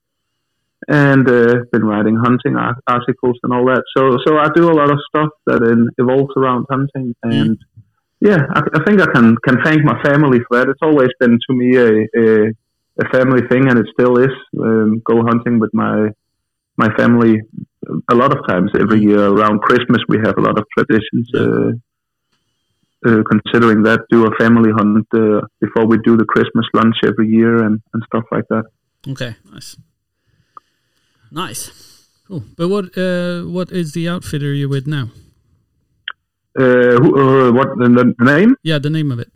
[0.87, 3.83] and uh, been writing hunting ar- articles and all that.
[3.95, 7.57] So so I do a lot of stuff that in, evolves around hunting, and
[8.19, 10.69] yeah, I, I think I can can thank my family for that.
[10.69, 11.91] It's always been to me a
[12.23, 12.53] a,
[13.03, 14.35] a family thing, and it still is.
[14.59, 16.09] Um, go hunting with my
[16.77, 17.41] my family
[18.09, 20.01] a lot of times every year around Christmas.
[20.07, 21.29] We have a lot of traditions.
[21.33, 21.71] Uh,
[23.05, 27.27] uh, considering that, do a family hunt uh, before we do the Christmas lunch every
[27.27, 28.63] year and, and stuff like that.
[29.07, 29.35] Okay.
[29.51, 29.77] Nice.
[31.31, 31.71] Nice.
[32.27, 32.43] Cool.
[32.55, 35.09] But what uh, what is the outfitter you're with now?
[36.57, 38.55] Uh, who, uh, what the, the name?
[38.63, 39.31] Yeah, the name of it.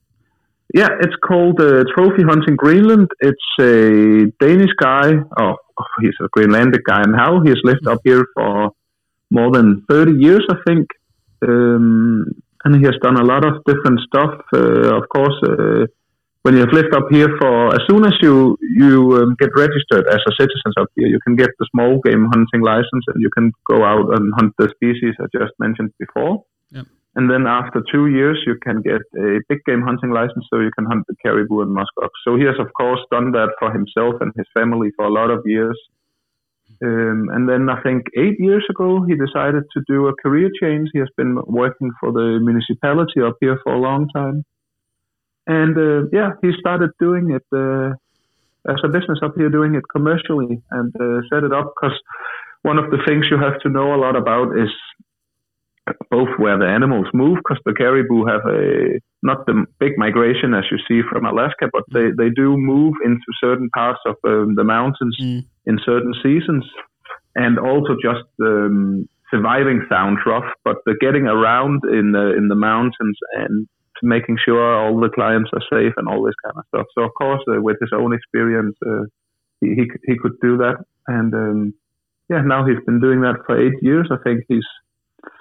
[0.73, 3.10] Yeah, it's called uh, Trophy Hunting Greenland.
[3.19, 5.13] It's a Danish guy.
[5.39, 5.56] Oh,
[6.01, 7.41] he's a Greenlandic guy now.
[7.41, 8.71] He has lived up here for
[9.32, 10.88] more than 30 years, I think.
[11.41, 12.25] Um,
[12.63, 14.33] and he has done a lot of different stuff.
[14.53, 15.85] Uh, of course, uh,
[16.43, 20.07] when you have lived up here for, as soon as you, you um, get registered
[20.07, 23.29] as a citizen up here, you can get the small game hunting license and you
[23.29, 26.45] can go out and hunt the species I just mentioned before.
[26.71, 26.85] Yep.
[27.15, 30.71] And then after two years, you can get a big game hunting license so you
[30.77, 32.09] can hunt the caribou and muskox.
[32.23, 35.31] So he has, of course, done that for himself and his family for a lot
[35.31, 35.77] of years.
[36.83, 40.89] Um, and then I think eight years ago, he decided to do a career change.
[40.93, 44.43] He has been working for the municipality up here for a long time.
[45.47, 47.93] And uh, yeah, he started doing it uh,
[48.69, 51.97] as a business up here, doing it commercially and uh, set it up because
[52.63, 54.69] one of the things you have to know a lot about is
[56.10, 60.65] both where the animals move, because the caribou have a not the big migration as
[60.71, 64.63] you see from Alaska, but they, they do move into certain parts of um, the
[64.63, 65.45] mountains Mm.
[65.65, 66.65] in certain seasons,
[67.36, 72.56] and also just um, surviving sound rough, but the getting around in the in the
[72.56, 73.67] mountains and
[74.04, 76.88] making sure all the clients are safe and all this kind of stuff.
[76.95, 79.06] So of course, uh, with his own experience, uh,
[79.62, 81.73] he, he he could do that, and um,
[82.30, 84.08] yeah, now he's been doing that for eight years.
[84.12, 84.67] I think he's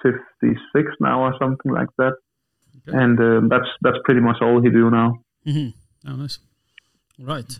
[0.03, 2.13] 56 now or something like that.
[2.87, 2.97] Okay.
[2.97, 5.19] And um, that's that's pretty much all he do now.
[5.45, 5.73] Mhm.
[6.07, 6.39] Oh, nice.
[7.19, 7.59] Right.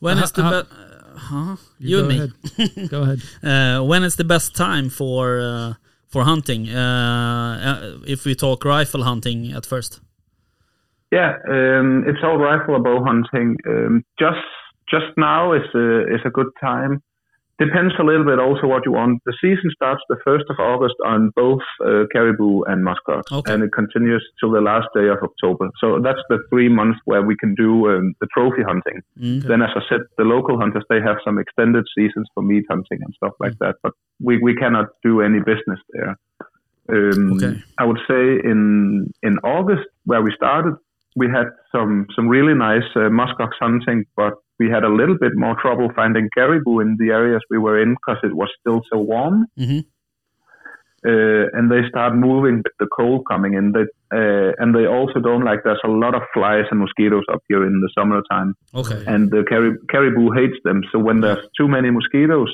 [0.00, 0.72] When Uh, is the how- best?
[1.16, 1.56] huh?
[1.78, 2.16] You, and me.
[2.18, 2.90] Ahead.
[2.90, 3.20] go ahead.
[3.42, 5.74] Uh, when is the best time for uh,
[6.08, 6.68] for hunting?
[6.68, 10.00] Uh, uh, if we talk rifle hunting at first.
[11.12, 13.56] Yeah, um, it's all rifle or bow hunting.
[13.68, 14.46] Um, just
[14.90, 17.02] just now is a is a good time.
[17.58, 19.22] Depends a little bit also what you want.
[19.26, 23.52] The season starts the first of August on both uh, caribou and muskox, Okay.
[23.52, 25.70] and it continues till the last day of October.
[25.80, 29.02] So that's the three months where we can do um, the trophy hunting.
[29.20, 29.42] Mm.
[29.46, 32.98] Then, as I said, the local hunters they have some extended seasons for meat hunting
[33.04, 33.76] and stuff like that.
[33.84, 36.18] But we, we cannot do any business there.
[36.88, 37.62] Um, Okay.
[37.78, 40.74] I would say in in August where we started,
[41.16, 45.32] we had some some really nice uh, muskox hunting, but we had a little bit
[45.34, 48.98] more trouble finding caribou in the areas we were in because it was still so
[48.98, 49.46] warm.
[49.58, 49.84] Mhm.
[51.06, 53.72] Uh, and they start moving with the cold coming in.
[53.72, 53.82] They,
[54.18, 55.60] uh, and they also don't like.
[55.62, 59.04] There's a lot of flies and mosquitoes up here in the summertime Okay.
[59.06, 60.80] and the carib- caribou hates them.
[60.90, 62.50] So when there's too many mosquitoes,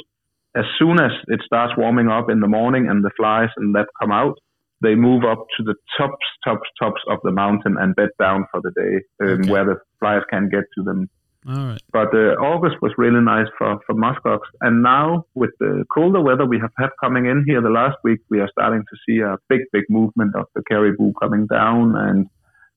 [0.57, 3.87] as soon as it starts warming up in the morning and the flies and that
[4.01, 4.37] come out,
[4.83, 8.61] they move up to the tops, tops, tops of the mountain and bed down for
[8.63, 9.53] the day, um, Okay.
[9.53, 11.09] where the flies can't get to them.
[11.49, 11.81] All right.
[11.93, 14.41] But uh, August was really nice for, for muskox.
[14.61, 18.21] And now, with the colder weather we have had coming in here the last week,
[18.29, 21.97] we are starting to see a big, big movement of the caribou coming down.
[21.97, 22.27] And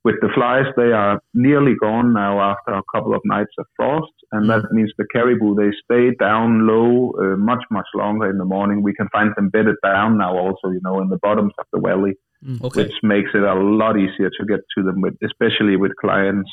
[0.06, 4.14] with the flies, they are nearly gone now after a couple of nights of frost.
[4.32, 8.46] And that means the caribou, they stay down low uh, much, much longer in the
[8.46, 8.82] morning.
[8.82, 11.80] We can find them bedded down now also, you know, in the bottoms of the
[11.82, 12.14] valley,
[12.62, 12.84] Okay.
[12.84, 16.50] which makes it a lot easier to get to them, with, especially with clients.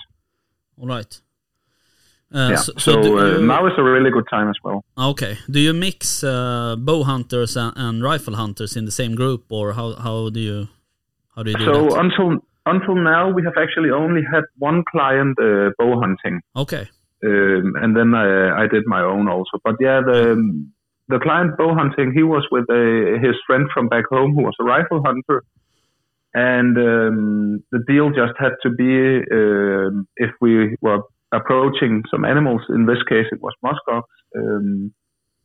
[0.76, 1.20] All right.
[2.32, 2.56] Uh, yeah.
[2.56, 4.84] so, So, uh, you- now is a really good time as well.
[5.10, 5.36] okay.
[5.50, 9.72] Do you mix uh, bow hunters and, and rifle hunters in the same group, or
[9.72, 10.68] how how do you
[11.34, 11.98] how do you do So that?
[12.04, 12.28] until
[12.66, 16.84] until now, we have actually only had one client uh, bow hunting, Okay.
[17.24, 19.58] um, and then I, I did my own also.
[19.64, 20.20] But yeah, the
[21.08, 24.54] the client bow hunting, he was with a, his friend from back home who was
[24.60, 25.42] a rifle hunter,
[26.34, 31.00] and um, the deal just had to be um, if we were
[31.32, 32.62] approaching some animals.
[32.68, 34.02] In this case, it was muskox.
[34.36, 34.92] Um,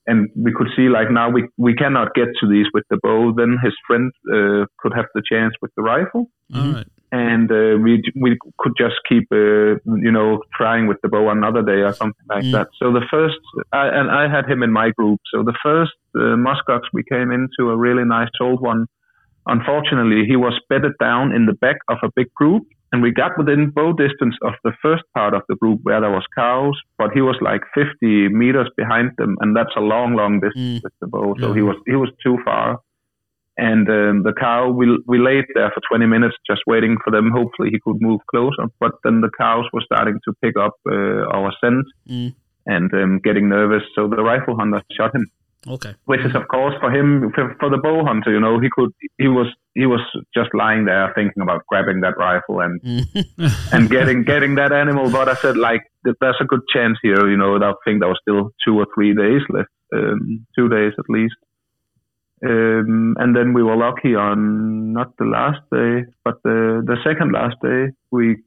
[0.07, 3.33] and we could see like now we, we cannot get to these with the bow.
[3.35, 6.87] Then his friend uh, could have the chance with the rifle All right.
[7.11, 11.63] and uh, we we could just keep uh, you know trying with the bow another
[11.63, 12.51] day or something like Mm.
[12.51, 12.67] that.
[12.79, 13.39] So the first,
[13.71, 15.19] I, and I had him in my group.
[15.33, 18.85] So the first uh, muskox we came into a really nice old one
[19.47, 22.63] unfortunately, he was bedded down in the back of a big group,
[22.95, 26.11] and we got within bow distance of the first part of the group where there
[26.11, 30.39] was cows, but he was like 50 meters behind them, and that's a long, long
[30.39, 30.83] distance Mm.
[30.85, 31.35] with the bow.
[31.41, 31.55] So Yeah.
[31.55, 32.79] he was he was too far.
[33.57, 37.31] And um, the cow, we we laid there for 20 minutes just waiting for them.
[37.31, 38.65] Hopefully, he could move closer.
[38.79, 42.33] But then the cows were starting to pick up uh, our scent Mm.
[42.75, 43.83] and um, getting nervous.
[43.95, 45.25] So the rifle hunter shot him
[45.67, 45.93] Okay.
[46.05, 48.91] which is of course for him for, for the bow hunter you know he could
[49.17, 50.01] he was he was
[50.33, 53.71] just lying there thinking about grabbing that rifle and Mm.
[53.73, 57.37] and getting getting that animal but i said like there's a good chance here you
[57.37, 61.05] know i think there was still two or three days left um, two days at
[61.09, 61.35] least
[62.45, 67.31] um, and then we were lucky on not the last day but the the second
[67.31, 68.37] last day we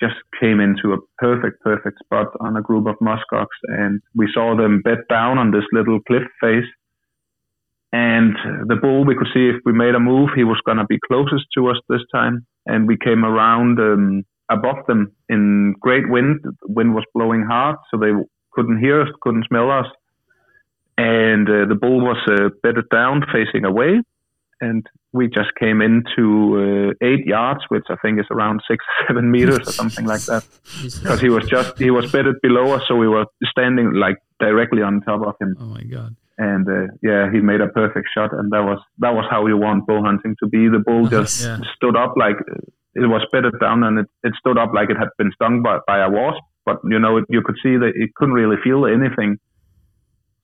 [0.00, 4.56] just came into a perfect, perfect spot on a group of muskox, and we saw
[4.56, 6.68] them bed down on this little cliff face.
[7.92, 8.34] And
[8.66, 10.98] the bull, we could see if we made a move, he was going to be
[11.06, 12.44] closest to us this time.
[12.66, 16.40] And we came around um, above them in great wind.
[16.42, 18.10] The wind was blowing hard, so they
[18.52, 19.86] couldn't hear us, couldn't smell us.
[20.98, 24.00] And uh, the bull was uh, bedded down, facing away
[24.60, 29.30] and we just came into uh, eight yards, which I think is around six, seven
[29.30, 30.44] meters or something like that.
[30.82, 34.82] Because he was just he was bedded below us, so we were standing like directly
[34.82, 35.56] on top of him.
[35.60, 36.16] Oh my god.
[36.36, 39.56] And uh, yeah, he made a perfect shot, and that was that was how you
[39.56, 40.68] want bow hunting to be.
[40.68, 41.58] The bull just Yeah.
[41.76, 42.36] stood up like
[42.96, 45.78] it was bedded down, and it, it stood up like it had been stung by,
[45.86, 46.42] by a wasp.
[46.66, 49.38] But you know, it, you could see that it couldn't really feel anything.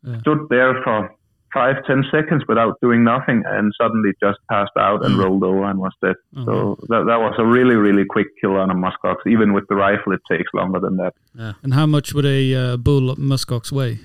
[0.05, 0.21] Yeah.
[0.21, 1.11] Stood there for
[1.53, 5.22] five, ten seconds without doing nothing, and suddenly just passed out and Mm.
[5.24, 6.16] rolled over and was dead.
[6.36, 9.16] Oh, So that, that was a really, really quick kill on a muskox.
[9.26, 11.14] Even with the rifle, it takes longer than that.
[11.62, 13.98] And how much would a uh, bull muskox weigh?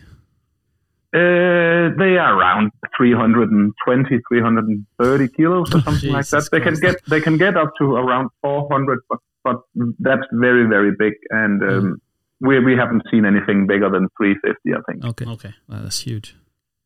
[1.14, 6.38] Uh, they are around 320, 330 kilos or something like that.
[6.38, 9.58] Jesus They can get they can get up to around 400, but but
[10.00, 12.02] that's very very big, and um,
[12.42, 15.06] we we haven't seen anything bigger than 350, I think.
[15.06, 15.26] Okay.
[15.26, 15.54] Okay.
[15.70, 16.36] Wow, that's huge.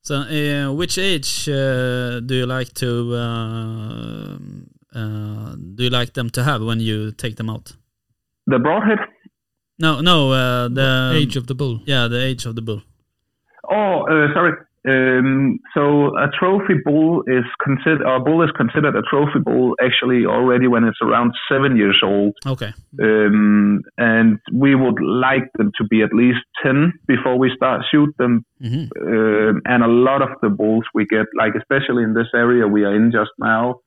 [0.10, 4.40] So, uh, which age uh, do you like to uh,
[4.96, 7.74] uh, do you like them to have when you take them out?
[8.48, 8.98] The broadhead.
[9.78, 11.82] No, no, uh, the Age of the bull.
[11.86, 12.82] Yeah, the age of the bull.
[13.70, 14.54] Oh, uh, sorry.
[14.88, 20.26] Um, so a trophy bull is considered, a bull is considered a trophy bull actually
[20.26, 22.34] already when it's around seven years old.
[22.46, 22.74] Okay.
[23.02, 28.14] Um, and we would like them to be at least 10 before we start shoot
[28.18, 28.46] them.
[28.62, 32.68] hmm Um, and a lot of the bulls we get, like especially in this area
[32.68, 33.82] we are in just now,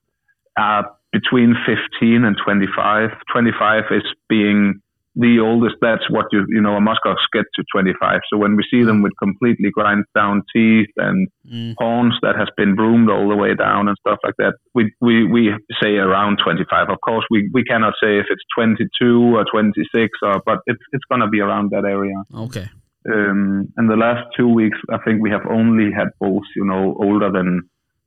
[0.59, 3.11] are between 15 and 25.
[3.33, 4.81] 25 is being
[5.15, 5.77] the oldest.
[5.83, 8.21] That's what you, you know, a muskox get to 25.
[8.31, 11.75] So when we see them with completely grind down teeth and Mm.
[11.77, 14.55] horns that has been broomed all the way down and stuff like that.
[14.75, 15.53] We we, we
[15.83, 16.89] say around 25.
[16.89, 21.05] Of course, we, we cannot say if it's 22 or 26, or but it's it's
[21.11, 22.15] gonna be around that area.
[22.35, 22.69] Okay.
[23.13, 26.97] Um, in the last two weeks, I think we have only had bulls, you know,
[27.03, 27.63] older than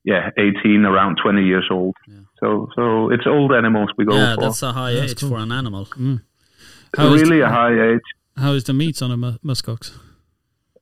[0.05, 1.93] yeah 18, around 20 years old.
[2.07, 2.19] Yeah.
[2.39, 4.41] So so it's old animals we go yeah, for.
[4.41, 5.29] that's a high That's age cool.
[5.31, 5.87] for an animal.
[6.97, 8.07] How really the, a high age.
[8.37, 9.91] how is the meats on a mu- muskox?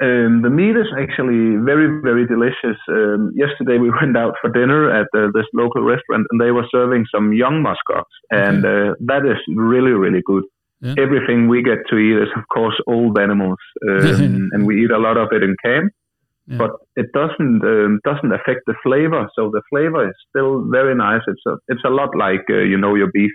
[0.01, 2.78] Um, the meat is actually very, very delicious.
[2.89, 6.68] Um, yesterday we went out for dinner at uh, this local restaurant and they were
[6.72, 10.43] serving some young muskox and uh, that is really, really good.
[10.82, 10.95] Yeah.
[10.97, 14.97] Everything we get to eat is, of course, old animals, um, and we eat a
[14.97, 15.93] lot of it in camp.
[16.45, 16.58] Yeah.
[16.58, 19.30] But it doesn't um, doesn't affect the flavor.
[19.34, 21.22] So the flavor is still very nice.
[21.26, 23.32] It's a it's a lot like uh, you know your beef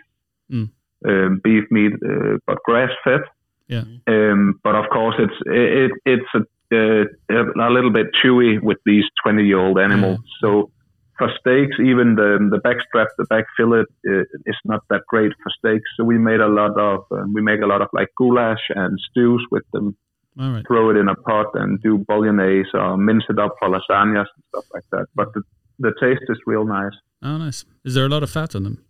[0.51, 0.71] Mm.
[1.07, 3.21] Um, beef meat, uh, but grass fed.
[3.69, 3.85] Yeah.
[4.07, 9.05] Um, but of course, it's it, it's a, uh, a little bit chewy with these
[9.23, 10.21] 20 year old animals.
[10.41, 10.71] So
[11.19, 15.33] for steaks, even the the back strap, the back fillet uh, is not that great
[15.43, 15.89] for steaks.
[15.97, 18.99] So we made a lot of uh, we make a lot of like goulash and
[19.11, 19.97] stews with them.
[20.41, 20.65] All right.
[20.67, 24.45] Throw it in a pot and do bolognese or mince it up for lasagnas and
[24.51, 25.07] stuff like that.
[25.17, 25.43] But the,
[25.81, 26.93] the taste is real nice.
[27.23, 27.65] Oh, nice.
[27.85, 28.85] Is there a lot of fat on them?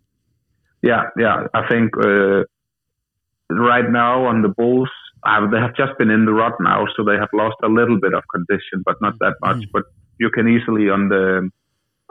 [0.81, 1.47] Yeah, yeah.
[1.53, 2.43] I think uh,
[3.49, 4.89] right now on the bulls,
[5.23, 7.99] uh, they have just been in the rut now, so they have lost a little
[7.99, 9.65] bit of condition, but not that much.
[9.73, 9.83] But
[10.19, 11.49] you can easily on the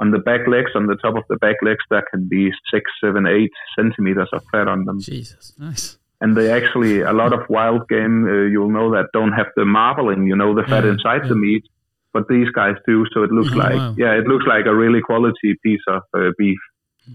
[0.00, 2.88] on the back legs, on the top of the back legs, there can be six,
[3.02, 5.00] seven, eight centimeters of fat on them.
[5.00, 5.54] Jesus.
[5.58, 5.98] Nice.
[6.20, 9.64] And they actually a lot of wild game, uh, you'll know that don't have the
[9.64, 11.28] marbling, you know, the fat Yeah, inside yeah.
[11.28, 11.64] the meat.
[12.12, 13.94] But these guys do, so it looks Oh, like wow.
[13.98, 16.58] yeah, it looks like a really quality piece of uh, beef.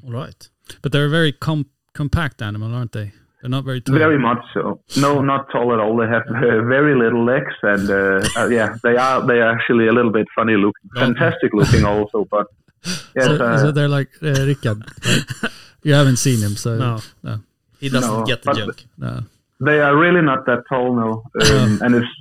[0.06, 0.50] All right.
[0.82, 3.12] But they're a very com- compact animal, aren't they?
[3.42, 3.98] They're not very tall.
[3.98, 4.80] Very much so.
[4.98, 5.98] No, not tall at all.
[5.98, 9.88] They have uh, very little legs, and uh, uh, yeah, they are they are actually
[9.88, 12.26] a little bit funny looking, fantastic looking also.
[12.32, 12.48] But
[13.16, 14.84] Yes, so, uh, so they're like uh, Rickard.
[15.06, 15.52] right?
[15.86, 17.00] You haven't seen him, so No.
[17.24, 17.40] no,
[17.82, 18.84] He doesn't No, get the joke.
[18.98, 19.24] no.
[19.60, 22.14] they are really not that tall no, um, and it's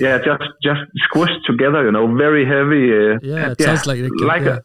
[0.00, 2.84] yeah, just just squished together, you know, very heavy.
[2.92, 4.26] Uh, Yeah, it sounds like Rickard.
[4.26, 4.56] like yeah.
[4.56, 4.60] a,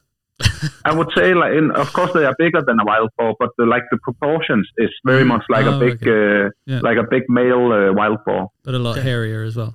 [0.83, 3.49] I would say like in, of course they are bigger than a wild boar, but
[3.57, 6.79] the, like the proportions is very much like Oh, a big uh, Yeah.
[6.81, 8.49] like a big male uh, wild boar.
[8.63, 9.73] but a lot hairier as well.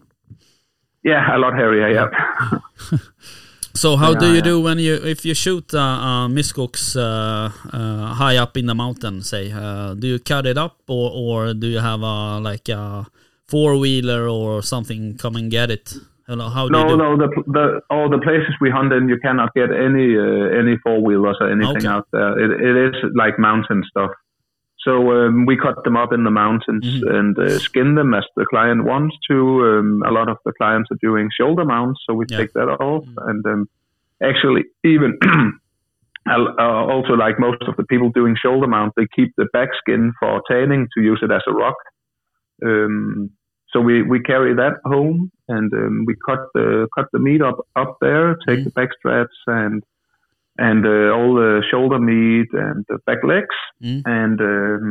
[1.02, 1.88] Yeah, a lot hairier.
[1.88, 2.08] Yeah.
[3.72, 4.40] So how do you yeah.
[4.50, 8.74] do when you if you shoot uh, uh, muskox uh, uh, high up in the
[8.74, 9.22] mountain?
[9.22, 13.06] Say, uh, do you cut it up or or do you have a like a
[13.46, 15.94] four wheeler or something come and get it?
[16.38, 20.16] How no, no, the, the all the places we hunt in, you cannot get any
[20.16, 21.86] uh, any four wheelers or anything Okay.
[21.88, 22.38] out there.
[22.38, 24.10] It, it is like mountain stuff.
[24.86, 27.14] So um, we cut them up in the mountains Mhm.
[27.18, 29.36] and uh, skin them as the client wants to.
[29.66, 32.38] Um, a lot of the clients are doing shoulder mounts, so we Yeah.
[32.38, 33.04] take that off.
[33.04, 33.28] Mm.
[33.28, 33.68] And um,
[34.22, 35.18] actually, even
[36.30, 36.62] uh,
[36.94, 40.40] also like most of the people doing shoulder mount, they keep the back skin for
[40.50, 41.76] tanning to use it as a rock.
[42.64, 43.30] Um,
[43.72, 47.58] so we, we carry that home and um, we cut the cut the meat up
[47.82, 48.64] up there, take Mhm.
[48.64, 49.82] the back straps and
[50.66, 54.02] and uh, all the shoulder meat and the back legs Mm.
[54.20, 54.84] and um,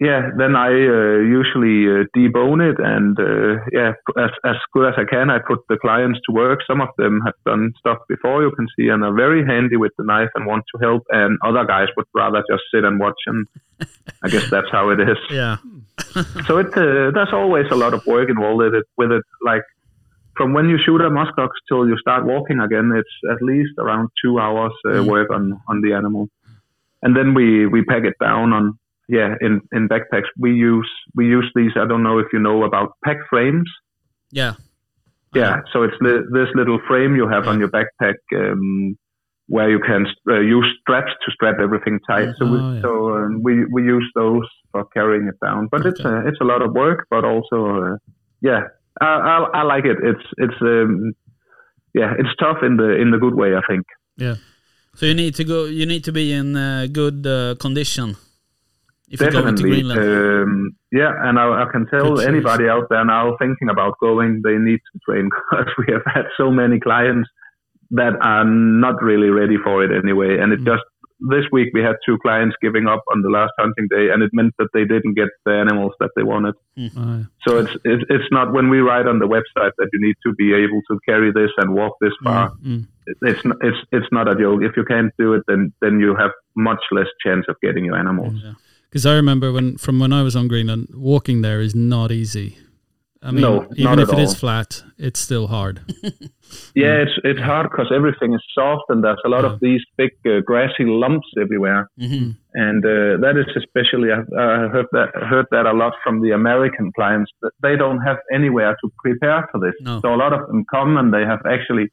[0.00, 3.92] yeah, then I uh, usually uh, debone it and uh, yeah,
[4.24, 6.58] as as good as I can, I put the clients to work.
[6.66, 9.92] Some of them have done stuff before, you can see, and are very handy with
[9.96, 13.20] the knife and want to help, and other guys would rather just sit and watch.
[13.26, 13.46] And
[14.22, 15.56] I guess that's how it is Yeah.
[16.46, 18.86] so it uh, there's always a lot of work involved with it.
[18.96, 19.62] With it, like
[20.36, 24.08] from when you shoot a muskox till you start walking again, it's at least around
[24.22, 25.06] two hours uh, Mm.
[25.06, 26.28] work on on the animal,
[27.02, 30.28] and then we we pack it down on yeah in in backpacks.
[30.38, 31.72] We use we use these.
[31.76, 33.68] I don't know if you know about pack frames.
[34.30, 34.54] Yeah.
[35.34, 38.14] Yeah, so it's li- this little frame you have on your backpack.
[38.36, 38.96] Um,
[39.48, 42.30] where you can uh, use straps to strap everything tight.
[42.38, 42.82] So, we, Oh, yeah.
[42.82, 45.68] so um, we we use those for carrying it down.
[45.70, 47.96] But it's a, it's a lot of work, but also uh,
[48.40, 48.62] yeah,
[49.00, 49.98] I, I I like it.
[50.02, 51.12] It's it's um,
[51.94, 53.84] yeah, it's tough in the in the good way, I think.
[54.16, 54.36] Yeah.
[54.96, 55.64] So you need to go.
[55.64, 58.16] You need to be in uh, good uh, condition
[59.10, 60.00] if you go into Definitely, Greenland.
[60.00, 61.12] um, yeah.
[61.26, 62.26] And I, I can tell Good choice.
[62.26, 66.24] anybody out there now thinking about going, they need to train because we have had
[66.36, 67.28] so many clients
[67.90, 70.38] that are not really ready for it anyway.
[70.38, 70.66] And it Mm.
[70.66, 70.82] just
[71.20, 74.30] this week we had two clients giving up on the last hunting day, and it
[74.32, 76.54] meant that they didn't get the animals that they wanted.
[76.76, 77.22] Oh, yeah.
[77.46, 80.32] So it's it's, it's not when we write on the website that you need to
[80.34, 82.50] be able to carry this and walk this far.
[82.66, 82.86] Mm.
[83.06, 84.62] It- It's it's it's not a joke.
[84.62, 87.96] If you can't do it, then then you have much less chance of getting your
[87.96, 88.34] animals.
[88.44, 88.54] Yeah.
[88.88, 92.56] Because I remember when from when I was on Greenland, walking there is not easy.
[93.26, 94.34] I mean, No, even if at it is all.
[94.42, 95.80] flat, it's still hard.
[96.82, 100.12] Yeah, it's it's hard because everything is soft and there's a lot of these big
[100.26, 102.36] uh, grassy lumps everywhere, Mhm.
[102.54, 106.30] and uh, that is especially I've uh, heard that heard that a lot from the
[106.32, 109.74] American clients that they don't have anywhere to prepare for this.
[109.80, 110.00] No.
[110.02, 111.86] So a lot of them come and they have actually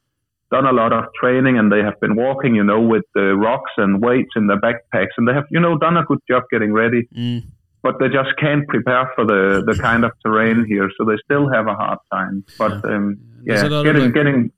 [0.52, 3.72] done a lot of training and they have been walking, you know, with the rocks
[3.78, 6.72] and weights in their backpacks, and they have you know done a good job getting
[6.72, 7.42] ready, Mm.
[7.82, 11.50] But they just can't prepare for the the kind of terrain here, so they still
[11.52, 12.44] have a hard time.
[12.58, 14.52] But um, There's yeah, a lot of, getting like- getting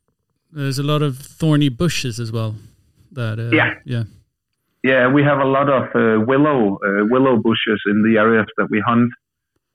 [0.52, 2.54] There's a lot of thorny bushes as well.
[3.12, 3.74] That uh, Yeah.
[3.84, 4.04] yeah,
[4.82, 8.68] Yeah, we have a lot of uh, willow uh, willow bushes in the areas that
[8.70, 9.10] we hunt,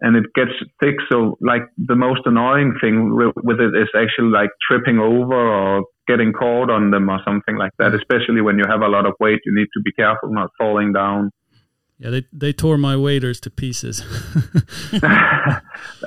[0.02, 0.96] and it gets thick.
[1.12, 5.84] So, like the most annoying thing wi- with it is actually like tripping over or
[6.08, 7.94] getting caught on them or something like that.
[8.02, 10.92] Especially when you have a lot of weight, you need to be careful not falling
[10.94, 11.32] down.
[12.00, 12.10] Yeah.
[12.12, 14.02] They they tore my waders to pieces.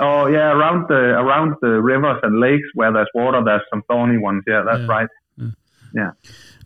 [0.01, 4.19] oh yeah, around the around the rivers and lakes where there's water, there's some thorny
[4.19, 4.43] ones.
[4.47, 4.97] Yeah, that's Yeah.
[4.99, 5.09] right.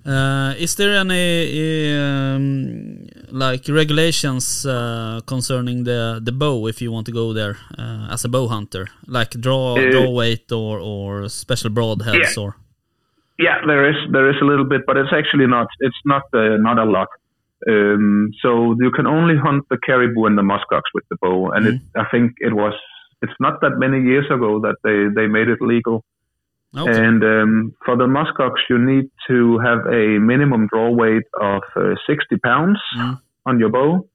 [0.06, 7.06] Uh, is there any um, like regulations uh, concerning the the bow if you want
[7.06, 11.28] to go there uh, as a bow hunter, like draw Uh, draw weight or or
[11.28, 12.42] special broadheads Yeah.
[12.44, 12.54] or
[13.38, 16.56] Yeah, there is there is a little bit, but it's actually not it's not uh,
[16.56, 17.08] not a lot.
[17.68, 21.66] Um, so you can only hunt the caribou and the muskox with the bow, and
[21.66, 22.74] it, I think it was
[23.22, 26.04] it's not that many years ago that they they made it legal.
[26.76, 27.04] okay.
[27.06, 31.94] And um, for the muskox, you need to have a minimum draw weight of uh,
[32.06, 33.20] 60 pounds Mm.
[33.46, 34.06] on your bow,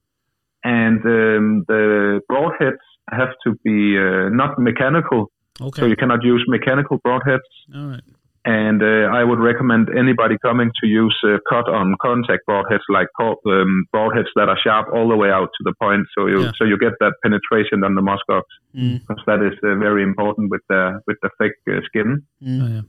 [0.63, 5.21] and um, the broadheads have to be uh, not mechanical,
[5.59, 5.79] Okay.
[5.81, 7.49] so you cannot use mechanical broadheads.
[7.75, 8.03] All right.
[8.43, 13.07] And uh, I would recommend anybody coming to use uh, cut on contact broadheads, like
[13.19, 16.51] um, broadheads that are sharp all the way out to the point, so you Yeah.
[16.57, 18.43] so you get that penetration on the muskox,
[18.75, 19.01] Mm.
[19.07, 22.23] because that is uh, very important with the with the thick uh, skin.
[22.41, 22.61] Mm.
[22.63, 22.81] Oh, yeah.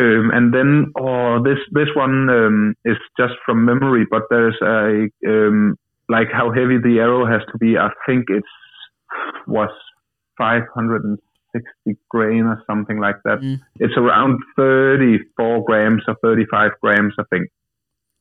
[0.00, 5.08] Um, and then, or this this one um, is just from memory, but there's a
[5.26, 5.76] um,
[6.08, 7.76] like how heavy the arrow has to be.
[7.76, 8.46] I think it's
[9.48, 9.70] was
[10.38, 11.23] five hundred 560
[12.10, 13.40] grain or something like that.
[13.40, 13.60] Mm.
[13.80, 17.48] It's around 34 grams or 35 grams, I think.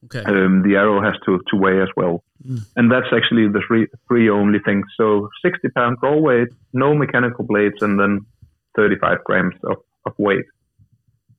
[0.06, 0.24] Okay.
[0.26, 2.60] Um, the arrow has to, to weigh as well, Mm.
[2.76, 4.84] and that's actually the three three only things.
[4.98, 8.26] So 60 pound draw weight, no mechanical blades, and then
[8.76, 10.44] 35 grams of, of weight.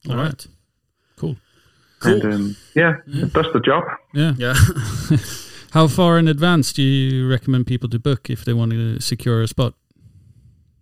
[0.09, 0.47] All right.
[1.17, 1.37] Cool.
[2.01, 2.13] Cool.
[2.13, 3.85] And um, yeah, it does the job.
[4.15, 4.33] Yeah.
[4.39, 4.55] Yeah.
[5.73, 9.43] How far in advance do you recommend people to book if they want to secure
[9.43, 9.75] a spot?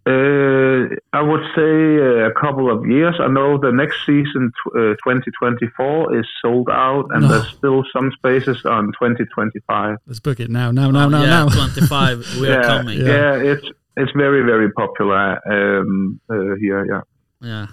[0.05, 3.15] Uh, I would say uh, a couple of years.
[3.21, 7.29] I know the next season, uh, 2024, is sold out, and No.
[7.29, 9.99] there's still some spaces on 2025.
[10.07, 11.49] Let's book it now, now, now, Oh, now, yeah, now.
[11.49, 12.19] 25.
[12.41, 12.99] We are yeah, coming.
[12.99, 13.07] Yeah.
[13.07, 16.85] yeah, it's it's very very popular um, uh, here.
[16.85, 17.03] Yeah.
[17.41, 17.67] Yeah.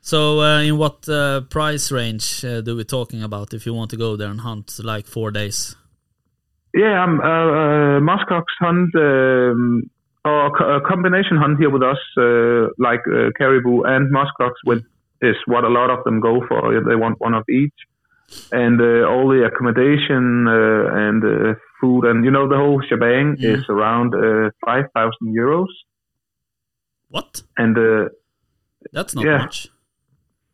[0.00, 3.90] So, uh, in what uh, price range uh, do we talking about if you want
[3.90, 5.76] to go there and hunt like four days?
[6.74, 9.90] Yeah, um, uh, uh, muskox hunt um,
[10.24, 10.46] or
[10.76, 14.82] a combination hunt here with us, uh, like uh, caribou and muskox, with
[15.20, 16.60] is what a lot of them go for.
[16.88, 17.74] They want one of each,
[18.52, 23.36] and uh, all the accommodation uh, and uh, food and you know the whole shebang
[23.38, 23.54] Mm.
[23.54, 25.72] is around uh, five thousand euros.
[27.10, 27.42] What?
[27.56, 28.08] And uh,
[28.92, 29.38] That's not Yeah.
[29.38, 29.68] much.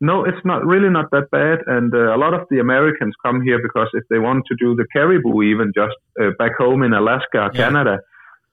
[0.02, 3.42] No, it's not really not that bad, and uh, a lot of the Americans come
[3.42, 6.92] here because if they want to do the caribou, even just uh, back home in
[6.94, 7.64] Alaska, or Yeah.
[7.64, 7.98] Canada,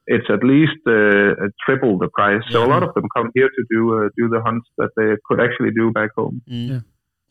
[0.07, 1.35] it's at least uh,
[1.65, 2.41] triple the price.
[2.49, 5.15] So a lot of them come here to do uh, do the hunts that they
[5.25, 6.41] could actually do back home.
[6.49, 6.69] Mm.
[6.69, 6.79] Yeah.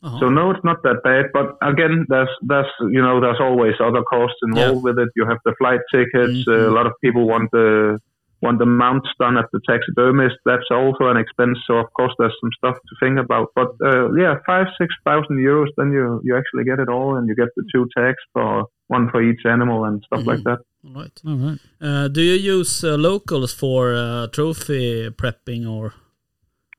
[0.03, 0.19] Uh-huh.
[0.19, 1.25] So no, it's not that bad.
[1.33, 5.09] But again, there's there's you know there's always other costs involved with it.
[5.15, 6.45] You have the flight tickets.
[6.45, 6.47] Mhm.
[6.47, 7.99] Uh, a lot of people want the
[8.41, 10.35] want the mounts done at the taxidermist.
[10.45, 11.57] That's also an expense.
[11.67, 13.47] So of course there's some stuff to think about.
[13.55, 17.27] But uh, yeah, five six thousand euros, then you you actually get it all, and
[17.27, 20.43] you get the two tags for one for each animal and stuff like Mhm.
[20.49, 20.59] that.
[20.85, 21.21] All right.
[21.27, 21.59] All right.
[21.81, 25.93] Uh, do you use uh, locals for uh, trophy prepping or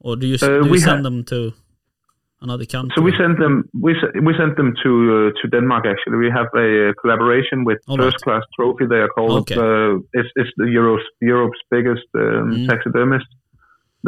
[0.01, 1.53] or do you, Uh, do you send ha- them to
[2.41, 2.93] another country?
[2.97, 3.55] So we sent them
[3.87, 3.93] we
[4.27, 5.85] we sent them to uh, to Denmark.
[5.87, 8.05] Actually, we have a uh, collaboration with All right.
[8.05, 8.87] First Class Trophy.
[8.87, 9.33] They are called.
[9.43, 9.57] Okay.
[9.57, 12.69] Uh, it's it's the Europe's Europe's biggest um, Mm.
[12.69, 13.27] taxidermist.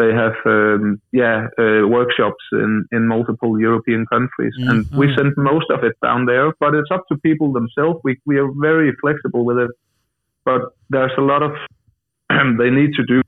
[0.01, 4.69] They have um, yeah uh, workshops in in multiple European countries, Mm.
[4.71, 5.17] and we Oh.
[5.17, 6.47] send most of it down there.
[6.63, 7.97] But it's up to people themselves.
[8.07, 9.73] We we are very flexible with it,
[10.45, 10.61] but
[10.93, 11.53] there's a lot of
[12.61, 13.19] they need to do.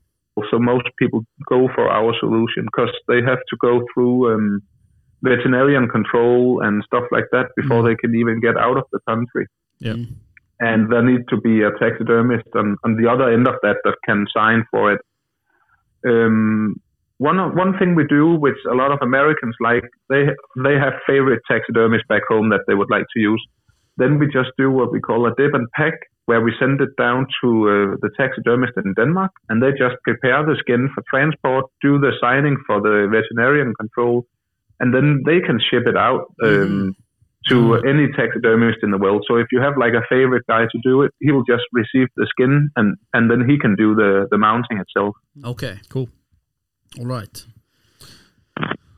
[0.51, 1.19] So most people
[1.53, 4.33] go for our solution because they have to go through.
[4.33, 4.61] Um,
[5.29, 7.87] veterinarian control and stuff like that before Mm.
[7.87, 9.45] they can even get out of the country.
[9.79, 9.97] Yeah.
[9.97, 10.07] Mm.
[10.59, 13.97] And there needs to be a taxidermist on, on the other end of that that
[14.07, 15.01] can sign for it.
[16.11, 16.75] Um,
[17.17, 20.23] one one thing we do, which a lot of Americans like, they
[20.65, 23.43] they have favorite taxidermists back home that they would like to use.
[24.01, 25.93] Then we just do what we call a dip and pack,
[26.25, 30.41] where we send it down to uh, the taxidermist in Denmark, and they just prepare
[30.45, 34.25] the skin for transport, do the signing for the veterinarian control,
[34.79, 36.95] and then they can ship it out um, Mhm.
[37.49, 37.89] to Mm.
[37.91, 39.25] any taxidermist in the world.
[39.27, 42.07] So if you have like a favorite guy to do it, he will just receive
[42.15, 45.15] the skin, and and then he can do the the mounting itself.
[45.43, 45.75] Okay.
[45.89, 46.07] Cool.
[46.99, 47.45] All right.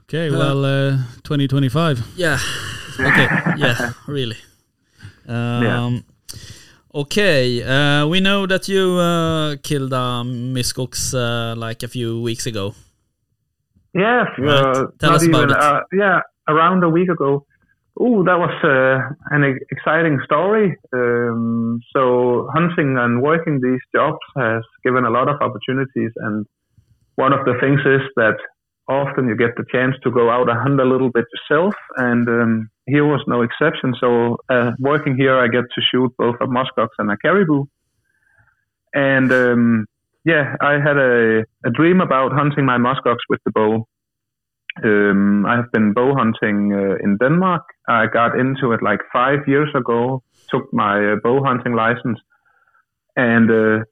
[0.04, 0.30] Okay.
[0.30, 2.04] Uh, well, uh, 2025.
[2.16, 2.38] Yeah.
[3.00, 3.28] Okay.
[3.58, 3.94] yeah.
[4.08, 4.38] Really.
[5.28, 6.04] Um,
[6.94, 7.62] Okay.
[7.62, 12.74] Uh, we know that you uh, killed a muskox uh, like a few weeks ago.
[13.96, 14.50] Yes, Right.
[14.50, 15.58] uh, Tell us about even, it.
[15.58, 16.20] Uh, yeah,
[16.50, 17.46] around a week ago.
[17.98, 18.98] Oh, that was uh,
[19.34, 20.76] an exciting story.
[20.94, 26.46] Um, so hunting and working these jobs has given a lot of opportunities, and
[27.16, 28.36] one of the things is that
[28.90, 32.28] often you get the chance to go out and hunt a little bit yourself, and
[32.28, 33.96] um, here was no exception.
[34.02, 37.64] So uh, working here, I get to shoot both a muskox and a caribou,
[38.94, 39.86] and um,
[40.26, 43.88] yeah, I had a, a dream about hunting my muskox with the bow.
[44.84, 47.64] Um, I have been bow hunting uh, in Denmark.
[47.88, 50.24] I got into it like five years ago.
[50.50, 52.20] Took my uh, bow hunting license,
[53.16, 53.86] and uh,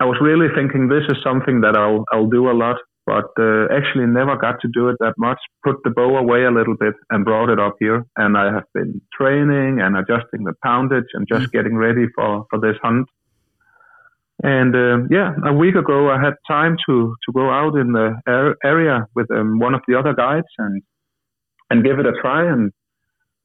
[0.00, 2.76] I was really thinking this is something that I'll I'll do a lot.
[3.06, 5.38] But uh, actually, never got to do it that much.
[5.64, 8.04] Put the bow away a little bit and brought it up here.
[8.16, 12.58] And I have been training and adjusting the poundage and just getting ready for for
[12.58, 13.08] this hunt.
[14.42, 18.20] And uh, yeah, a week ago I had time to to go out in the
[18.64, 20.82] area with um, one of the other guides and
[21.70, 22.50] and give it a try.
[22.50, 22.72] And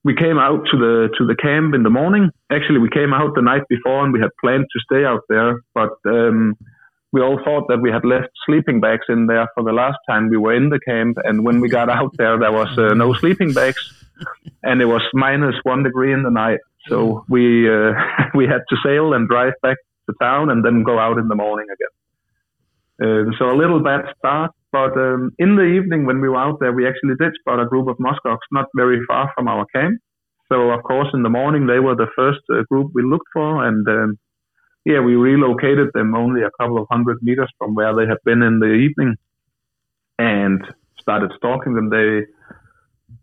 [0.03, 2.29] we came out to the to the camp in the morning.
[2.51, 5.61] Actually, we came out the night before and we had planned to stay out there,
[5.73, 6.57] but um,
[7.13, 10.29] we all thought that we had left sleeping bags in there for the last time
[10.29, 11.17] we were in the camp.
[11.23, 14.05] And when we got out there, there was uh, no sleeping bags,
[14.63, 16.59] and it was minus one degree in the night.
[16.87, 17.93] So we uh,
[18.35, 19.77] we had to sail and drive back
[20.09, 21.93] to town, and then go out in the morning again.
[23.01, 26.59] Uh, so a little bad start, but um, in the evening when we were out
[26.59, 29.99] there, we actually did spot a group of muskox not very far from our camp.
[30.51, 33.65] So of course, in the morning they were the first uh, group we looked for,
[33.65, 34.19] and um,
[34.85, 38.41] yeah, we relocated them only a couple of hundred meters from where they had been
[38.43, 39.15] in the evening,
[40.19, 40.61] and
[40.99, 41.89] started stalking them.
[41.89, 42.25] They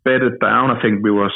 [0.04, 0.70] bedded down.
[0.70, 1.32] I think we was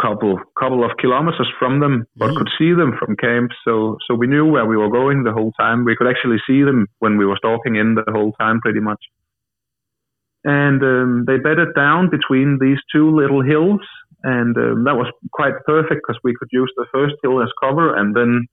[0.00, 2.36] couple couple of kilometers from them, but Mm.
[2.38, 3.50] could see them from camp.
[3.64, 5.84] So so we knew where we were going the whole time.
[5.84, 9.02] We could actually see them when we were stalking in the whole time, pretty much.
[10.44, 13.80] And um, they bedded down between these two little hills,
[14.22, 17.94] and um, that was quite perfect because we could use the first hill as cover,
[17.94, 18.46] and then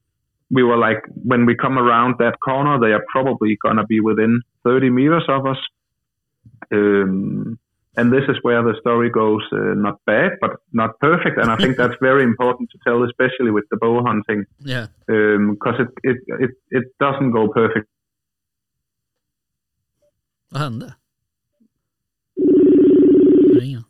[0.52, 4.42] we were like, when we come around that corner, they are probably gonna be within
[4.64, 5.58] 30 meters of us.
[6.72, 7.58] Um,
[7.98, 11.38] and this is where the story goes uh, not bad, but not perfect.
[11.40, 14.88] And I think that's very important to tell, especially with the bow hunting, Yeah.
[15.08, 17.88] because it, it it it doesn't go perfect.
[20.52, 20.94] Vad hände?
[23.60, 23.84] Ringer.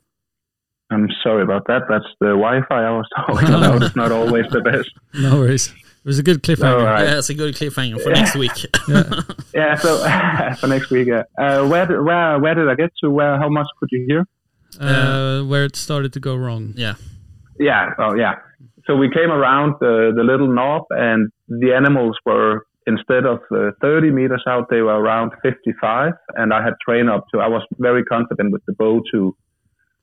[0.90, 1.84] I'm sorry about that.
[1.90, 3.84] That's the Wi-Fi I was talking about.
[3.84, 4.90] It's not always the best.
[5.14, 5.68] No worries.
[5.68, 6.84] It was a good cliffhanger.
[6.86, 7.04] Right.
[7.04, 8.66] Yeah, it's a good cliffhanger for next week.
[8.88, 9.04] Yeah.
[9.76, 9.98] So
[10.60, 11.24] for next week, yeah.
[11.38, 13.10] Uh, where did, where where did I get to?
[13.10, 14.26] Where how much could you hear?
[14.80, 16.74] Uh, where it started to go wrong.
[16.76, 16.96] yeah.
[17.60, 18.36] Yeah, oh yeah.
[18.86, 23.72] So we came around the, the little knob, and the animals were instead of uh,
[23.82, 27.40] 30 meters out, they were around 55, and I had trained up to.
[27.40, 29.36] I was very confident with the bow to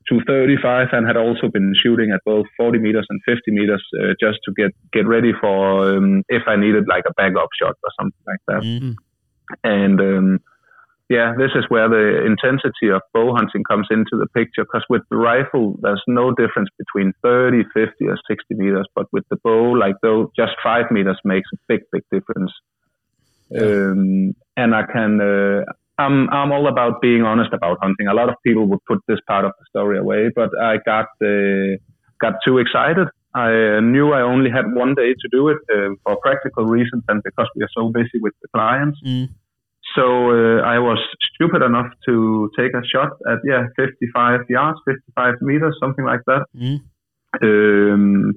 [0.09, 4.13] to 35, and had also been shooting at both 40 meters and 50 meters uh,
[4.19, 7.91] just to get get ready for um, if I needed like a backup shot or
[7.99, 8.61] something like that.
[8.61, 8.95] Mm.
[9.63, 10.39] And um,
[11.09, 14.63] yeah, this is where the intensity of bow hunting comes into the picture.
[14.63, 18.87] Because with the rifle, there's no difference between 30, 50, or 60 meters.
[18.95, 22.51] But with the bow, like though, just five meters makes a big, big difference.
[23.55, 25.63] Um, and I can, uh,
[25.99, 28.07] I'm, I'm all about being honest about hunting.
[28.07, 31.05] A lot of people would put this part of the story away, but I got,
[31.23, 31.77] uh,
[32.19, 33.07] got too excited.
[33.35, 37.03] I uh, knew I only had one day to do it uh, for practical reasons
[37.09, 38.97] and because we are so busy with the clients.
[39.05, 39.27] Mm.
[39.95, 40.97] So uh, I was
[41.33, 46.45] stupid enough to take a shot at yeah 55 yards, 55 meters, something like that.
[46.55, 46.79] Mm.
[47.43, 48.33] Um,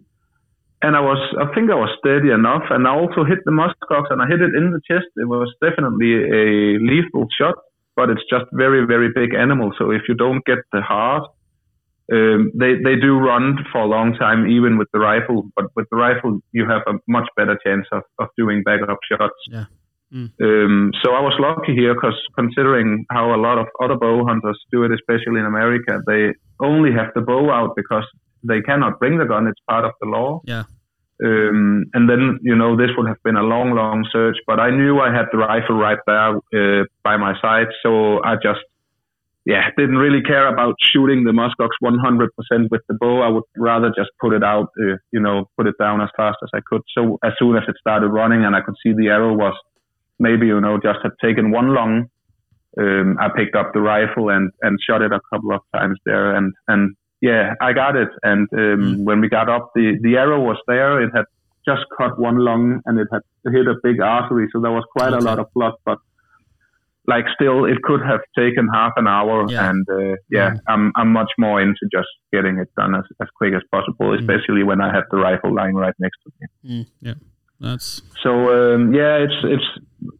[0.82, 4.10] and I was, I think I was steady enough, and I also hit the muskox,
[4.10, 5.10] and I hit it in the chest.
[5.16, 7.56] It was definitely a lethal shot,
[7.96, 9.72] but it's just very, very big animal.
[9.78, 11.24] So if you don't get the heart,
[12.12, 15.50] um, they they do run for a long time, even with the rifle.
[15.54, 19.34] But with the rifle, you have a much better chance of, of doing backup shots.
[19.50, 19.64] Yeah.
[20.10, 24.58] Um, so I was lucky here because considering how a lot of other bow hunters
[24.72, 28.04] do it, especially in America, they only have the bow out because
[28.42, 29.46] they cannot bring the gun.
[29.46, 30.40] It's part of the law.
[30.44, 30.64] Yeah.
[31.22, 34.70] Um, and then, you know, this would have been a long, long search, but I
[34.70, 36.36] knew I had the rifle right there
[36.80, 37.66] uh, by my side.
[37.82, 38.60] So I just,
[39.48, 43.22] yeah, didn't really care about shooting the muskox 100% with the bow.
[43.22, 46.36] I would rather just put it out, uh, you know, put it down as fast
[46.42, 46.82] as I could.
[46.94, 49.54] So as soon as it started running and I could see the arrow was
[50.18, 52.10] maybe, you know, just had taken one lung,
[52.78, 56.36] um, I picked up the rifle and, and shot it a couple of times there.
[56.36, 58.10] And, and yeah, I got it.
[58.22, 61.00] And um, when we got up, the, the arrow was there.
[61.00, 61.24] It had
[61.66, 64.46] just cut one lung and it had hit a big artery.
[64.52, 65.96] So there was quite a lot of blood, but
[67.08, 69.46] like still, it could have taken half an hour.
[69.50, 69.70] Yeah.
[69.70, 73.54] And uh, yeah, I'm, I'm much more into just getting it done as, as quick
[73.54, 76.86] as possible, especially when I have the rifle lying right next to me.
[77.00, 77.14] Yeah,
[77.60, 78.30] That's So
[78.74, 79.68] um, yeah, it's it's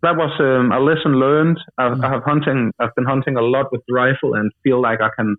[0.02, 1.58] that was um, a lesson learned.
[1.76, 2.72] I've, I have hunting.
[2.80, 5.36] I've been hunting a lot with the rifle and feel like I can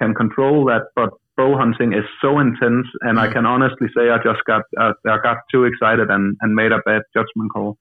[0.00, 0.84] can control that.
[0.96, 3.32] But bow hunting is so intense, and I Mm.
[3.34, 6.80] can honestly say I just got uh, I got too excited and, and made a
[6.86, 7.76] bad judgment call.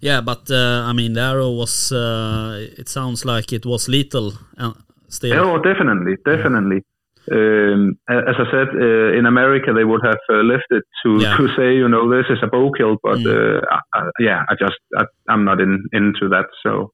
[0.00, 1.90] Yeah, but uh, I mean, the arrow was.
[1.92, 4.72] Uh, it sounds like it was lethal uh,
[5.08, 5.38] still.
[5.38, 6.82] Oh, definitely, definitely.
[7.28, 11.36] Um, as I said, uh, in America they would have uh, left it to, Yeah.
[11.36, 13.26] to say, you know, this is a bow kill, but Mm.
[13.26, 13.60] uh,
[13.94, 16.46] I, I, yeah, I just I, I'm not in into that.
[16.62, 16.92] So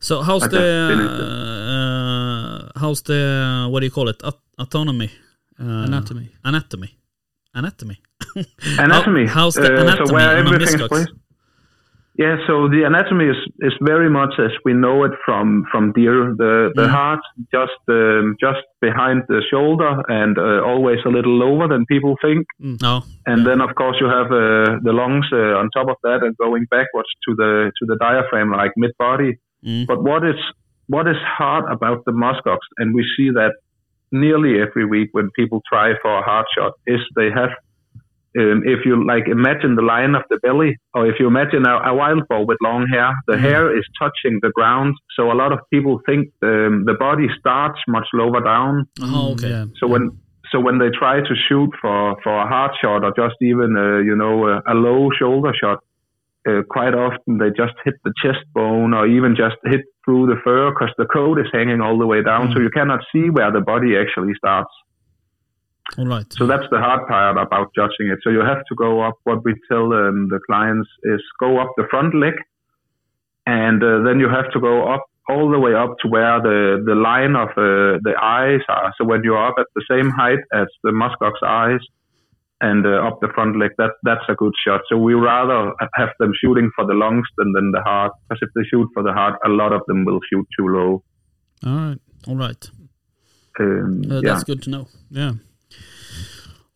[0.00, 1.28] So how's I the just finished it.
[1.28, 4.20] uh, how's the what do you call it?
[4.24, 5.10] Aut- autonomy,
[5.60, 6.30] uh, anatomy.
[6.44, 6.90] anatomy,
[7.54, 7.98] anatomy.
[8.78, 9.26] anatomy.
[9.26, 10.88] how's the uh, anatomy so where on a everything is muskox?
[10.88, 11.12] placed.
[12.18, 16.34] Yeah, so the anatomy is, is very much as we know it from, from deer.
[16.42, 16.90] The the Mm.
[16.98, 17.20] heart
[17.52, 22.46] just um, just behind the shoulder and uh, always a little lower than people think.
[22.58, 22.94] No.
[23.26, 26.34] And then of course you have uh, the lungs uh, on top of that and
[26.38, 29.32] going backwards to the to the diaphragm like mid body.
[29.64, 29.86] Mm.
[29.86, 30.40] But what is
[30.94, 33.52] what is hard about the muskox, and we see that
[34.12, 37.50] nearly every week when people try for a heart shot, is they have
[38.38, 41.90] um, if you like imagine the line of the belly, or if you imagine a,
[41.90, 44.94] a wild boar with long hair, the hair is touching the ground.
[45.16, 48.86] So a lot of people think the, the body starts much lower down.
[49.00, 49.50] Oh, okay.
[49.50, 49.64] Yeah.
[49.80, 50.18] So when
[50.52, 54.04] so when they try to shoot for, for a hard shot or just even a,
[54.04, 55.82] you know a, a low shoulder shot,
[56.48, 60.36] uh, quite often they just hit the chest bone or even just hit through the
[60.44, 63.50] fur because the coat is hanging all the way down, so you cannot see where
[63.50, 64.70] the body actually starts.
[65.98, 66.26] All right.
[66.32, 68.18] So that's the hard part about judging it.
[68.22, 69.14] So you have to go up.
[69.24, 72.34] What we tell um, the clients is go up the front leg,
[73.46, 76.82] and uh, then you have to go up all the way up to where the
[76.84, 78.92] the line of uh, the eyes are.
[78.98, 81.80] So when you're up at the same height as the muskox eyes,
[82.60, 84.80] and uh, up the front leg, that that's a good shot.
[84.88, 88.50] So we rather have them shooting for the lungs than than the heart, because if
[88.54, 91.02] they shoot for the heart, a lot of them will shoot too low.
[91.64, 91.98] All right.
[92.26, 92.70] All right.
[93.60, 94.20] Um, Uh, yeah.
[94.22, 94.88] That's good to know.
[95.10, 95.32] Yeah.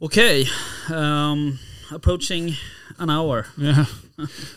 [0.02, 0.46] Okay.
[0.92, 1.58] Um,
[1.92, 2.54] approaching
[2.98, 3.46] an hour.
[3.56, 3.84] Yeah.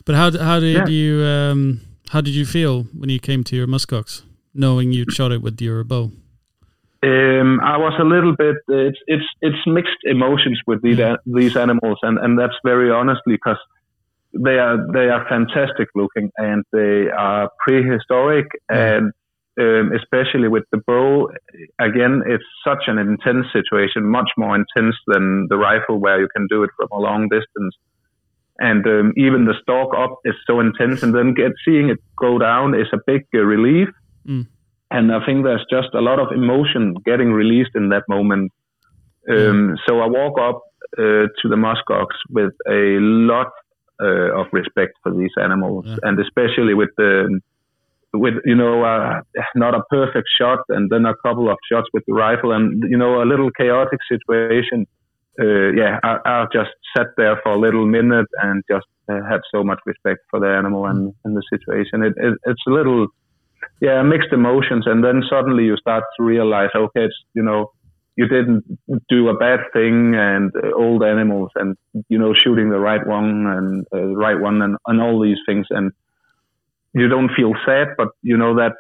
[0.06, 0.88] but how how did Yeah.
[0.88, 4.24] you um how did you feel when you came to your muskox,
[4.54, 6.12] knowing you shot it with your bow?
[7.04, 8.56] Um, I was a little bit.
[8.68, 13.34] It's it's it's mixed emotions with these a- these animals, and and that's very honestly
[13.34, 13.58] because
[14.34, 19.12] they are they are fantastic looking and they are prehistoric and
[19.60, 21.30] um, especially with the bow
[21.80, 26.48] again it's such an intense situation much more intense than the rifle where you can
[26.50, 27.76] do it from a long distance.
[28.60, 32.38] And um, even the stalk up is so intense and then get seeing it go
[32.38, 33.90] down is a big uh, relief.
[34.28, 34.48] Mm.
[34.92, 38.52] and I think there's just a lot of emotion getting released in that moment.
[39.30, 40.62] Um, so I walk up
[40.98, 43.52] uh, to the muskox with a lot
[44.02, 45.98] uh, of respect for these animals, Yeah.
[46.04, 47.40] and especially with the
[48.14, 49.22] with you know uh,
[49.56, 52.98] not a perfect shot, and then a couple of shots with the rifle, and you
[52.98, 54.88] know a little chaotic situation.
[55.40, 59.42] Uh, yeah, I, I just sat there for a little minute and just uh, had
[59.52, 62.04] so much respect for the animal and, and the situation.
[62.04, 63.08] It, it, it's a little,
[63.82, 67.72] yeah, mixed emotions, and then suddenly you start to realize, okay, it's you know
[68.16, 68.64] you didn't
[69.10, 71.76] do a bad thing and uh, old animals and
[72.10, 75.40] you know shooting the right one and uh, the right one and, and all these
[75.48, 75.92] things and
[76.94, 78.74] you don't feel sad but you know that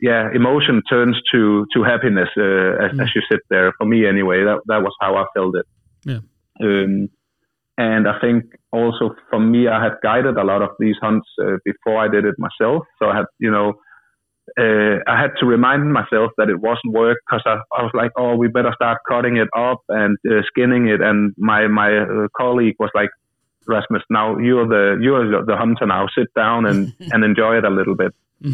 [0.00, 4.44] yeah emotion turns to to happiness uh, as, as you sit there for me anyway
[4.44, 5.66] that that was how I felt it
[6.04, 6.20] Yeah.
[6.60, 7.08] um,
[7.78, 11.56] and I think also for me I had guided a lot of these hunts uh,
[11.64, 13.74] before I did it myself so I had you know
[14.58, 18.10] uh, I had to remind myself that it wasn't work because I, I was like,
[18.16, 21.00] oh, we better start cutting it up and uh, skinning it.
[21.00, 23.10] And my my uh, colleague was like,
[23.66, 26.06] Rasmus, now you're the you're the- the hunter now.
[26.16, 28.12] Sit down and and enjoy it a little bit.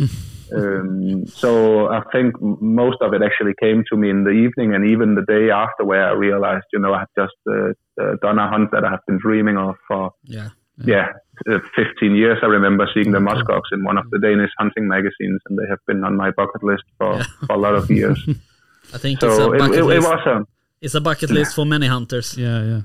[0.54, 4.88] um, so I think most of it actually came to me in the evening and
[4.90, 8.38] even the day after, where I realized, you know, I had just uh, uh, done
[8.38, 10.48] a hunt that I have been dreaming of for Yeah.
[10.84, 11.08] yeah,
[11.50, 12.38] uh, 15 years.
[12.42, 15.80] I remember seeing the muskox in one of the Danish hunting magazines, and they have
[15.86, 18.18] been on my bucket list for, for a lot of years.
[18.94, 20.46] I think it's a so it, bucket it, it was a
[20.80, 22.36] It's a bucket list for many hunters.
[22.38, 22.80] Yeah, yeah.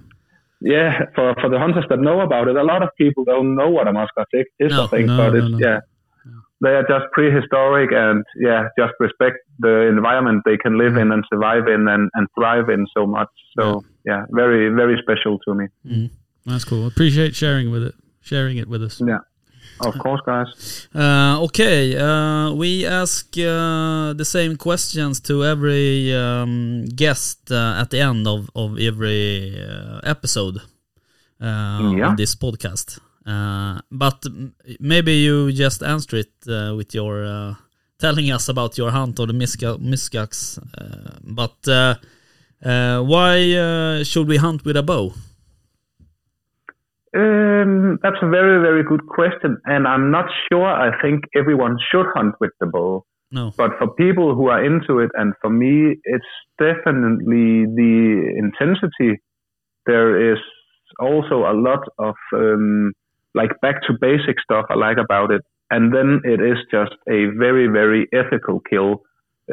[0.63, 2.55] Yeah for for the hunters that know about it.
[2.55, 4.85] A lot of people don't know what a muskox is, No.
[4.85, 5.57] I think, No, but it's no.
[5.59, 5.79] yeah.
[6.61, 11.13] They are just prehistoric and yeah, just respect the environment they can live in mm.
[11.13, 13.27] and survive in and, and thrive in so much.
[13.59, 15.65] So yeah, very very special to me.
[15.85, 16.09] Mm.
[16.45, 16.87] That's cool.
[16.87, 17.95] Appreciate sharing with it.
[18.21, 19.01] Sharing it with us.
[19.05, 19.19] Yeah,
[19.79, 20.87] of course, guys.
[20.95, 27.89] Uh, okay, uh, we ask uh, the same questions to every um, guest uh, at
[27.89, 30.57] the end of, of every uh, episode
[31.41, 32.11] uh, Yeah.
[32.11, 32.99] of this podcast.
[33.25, 34.25] Uh, but
[34.79, 36.33] maybe you just answer it
[36.75, 37.55] with your
[37.99, 40.59] telling us about your hunt or the.
[40.77, 41.55] Uh, but
[43.05, 45.13] why uh, should we hunt with a bow?
[47.15, 50.65] Um, that's a very, very good question, and I'm not sure.
[50.65, 53.51] I think everyone should hunt with the bow, No.
[53.55, 56.25] but for people who are into it, and for me, it's
[56.57, 59.21] definitely the intensity.
[59.85, 60.39] There is
[60.99, 62.93] also a lot of um,
[63.35, 67.25] like back to basic stuff I like about it, and then it is just a
[67.37, 69.03] very, very ethical kill.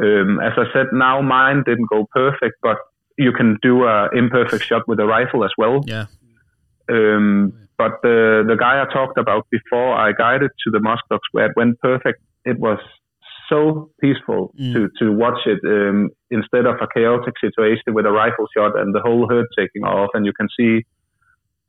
[0.00, 2.78] Um, as I said, now mine didn't go perfect, but
[3.18, 5.82] you can do an imperfect shot with a rifle as well.
[5.86, 6.06] Yeah.
[6.90, 11.46] Um, but the the guy I talked about before I guided to the muskox where
[11.46, 12.78] it went perfect, it was
[13.48, 14.72] so peaceful Mm.
[14.74, 18.94] to to watch it um, instead of a chaotic situation with a rifle shot and
[18.94, 20.84] the whole herd taking off, and you can see.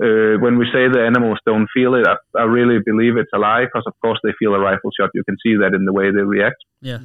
[0.03, 3.37] Uh, when we say the animals don't feel it, I, I really believe it's a
[3.37, 5.11] lie because, of course, they feel a rifle shot.
[5.13, 6.55] You can see that in the way they react.
[6.81, 7.01] Yeah.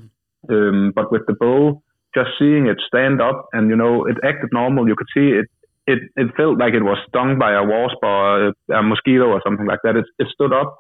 [0.49, 1.83] Um, but with the bull,
[2.15, 4.89] just seeing it stand up and you know it acted normal.
[4.89, 5.47] You could see it.
[5.87, 9.41] It it felt like it was stung by a wasp or a, a mosquito or
[9.45, 9.97] something like that.
[9.97, 10.79] It it stood up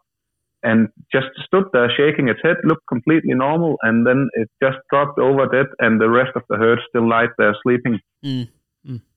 [0.63, 5.19] and just stood there shaking its head, looked completely normal, and then it just dropped
[5.19, 8.01] over dead, and the rest of the herd still lied there sleeping.
[8.25, 8.49] Mm.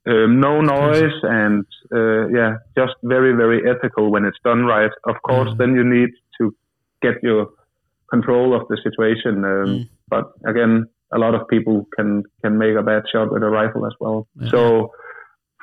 [0.08, 4.92] Um, no noise and uh, yeah, just very very ethical when it's done right.
[5.06, 5.58] Of course, Mm.
[5.58, 6.10] then you need
[6.40, 6.56] to
[7.02, 7.50] get your
[8.10, 9.44] control of the situation.
[9.46, 9.90] Um, Mm.
[10.10, 13.86] But again, a lot of people can can make a bad shot with a rifle
[13.86, 14.28] as well.
[14.36, 14.50] Yeah.
[14.50, 14.92] So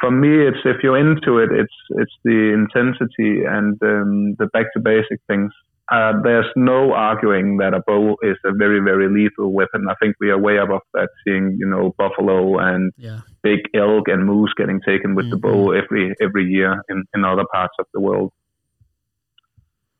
[0.00, 4.66] for me, it's if you're into it, it's it's the intensity and um, the back
[4.74, 5.52] to basic things.
[5.90, 9.86] Uh, there's no arguing that a bow is a very very lethal weapon.
[9.88, 11.08] I think we are way above that.
[11.24, 13.20] Seeing you know buffalo and Yeah.
[13.42, 15.42] big elk and moose getting taken with the Mhm.
[15.42, 18.32] bow every every year in, in other parts of the world.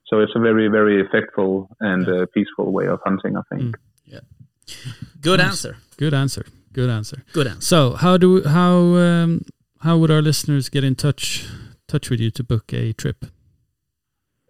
[0.09, 3.37] So it's a very very effectful and uh, peaceful way of hunting.
[3.37, 3.77] I think.
[4.05, 4.21] Yeah.
[5.21, 5.49] Good Nice.
[5.65, 5.77] answer.
[5.97, 6.45] Good answer.
[6.73, 7.19] Good answer.
[7.33, 7.63] Good answer.
[7.63, 8.75] So how do how
[9.07, 9.41] um,
[9.81, 11.47] how would our listeners get in touch
[11.89, 13.27] touch with you to book a trip?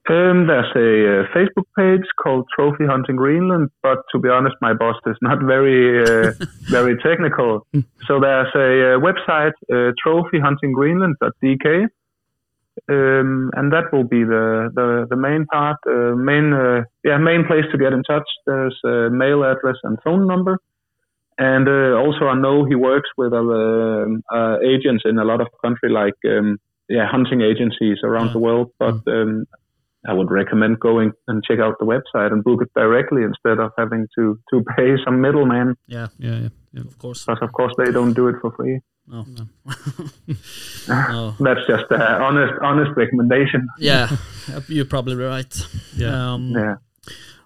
[0.09, 4.72] Um, there's a uh, Facebook page called Trophy Hunting Greenland, but to be honest, my
[4.72, 6.33] boss is not very uh,
[6.68, 7.66] very technical.
[8.07, 11.89] So there's a uh, website, uh, trophyhuntinggreenland.dk,
[12.89, 17.45] um, and that will be the the, the main part, uh, main uh, yeah main
[17.45, 18.29] place to get in touch.
[18.47, 20.59] There's a mail address and phone number.
[21.39, 23.39] And uh, also, I know he works with uh,
[24.34, 26.59] uh, agents in a lot of country, like um,
[26.89, 28.32] yeah, hunting agencies around Yeah.
[28.32, 28.70] the world.
[28.78, 29.45] But um,
[30.09, 33.72] I would recommend going and check out the website and book it directly instead of
[33.76, 35.74] having to to pay some middleman.
[35.87, 36.80] Yeah, Yeah, yeah, yeah.
[36.82, 37.24] of course.
[37.26, 38.80] Because of course they don't do it for free.
[39.09, 39.24] No.
[39.37, 39.45] No.
[40.89, 41.34] no.
[41.41, 43.66] That's just an honest honest recommendation.
[43.78, 44.09] Yeah,
[44.68, 45.55] you're probably right.
[45.97, 46.32] Yeah.
[46.34, 46.76] Um, Yeah.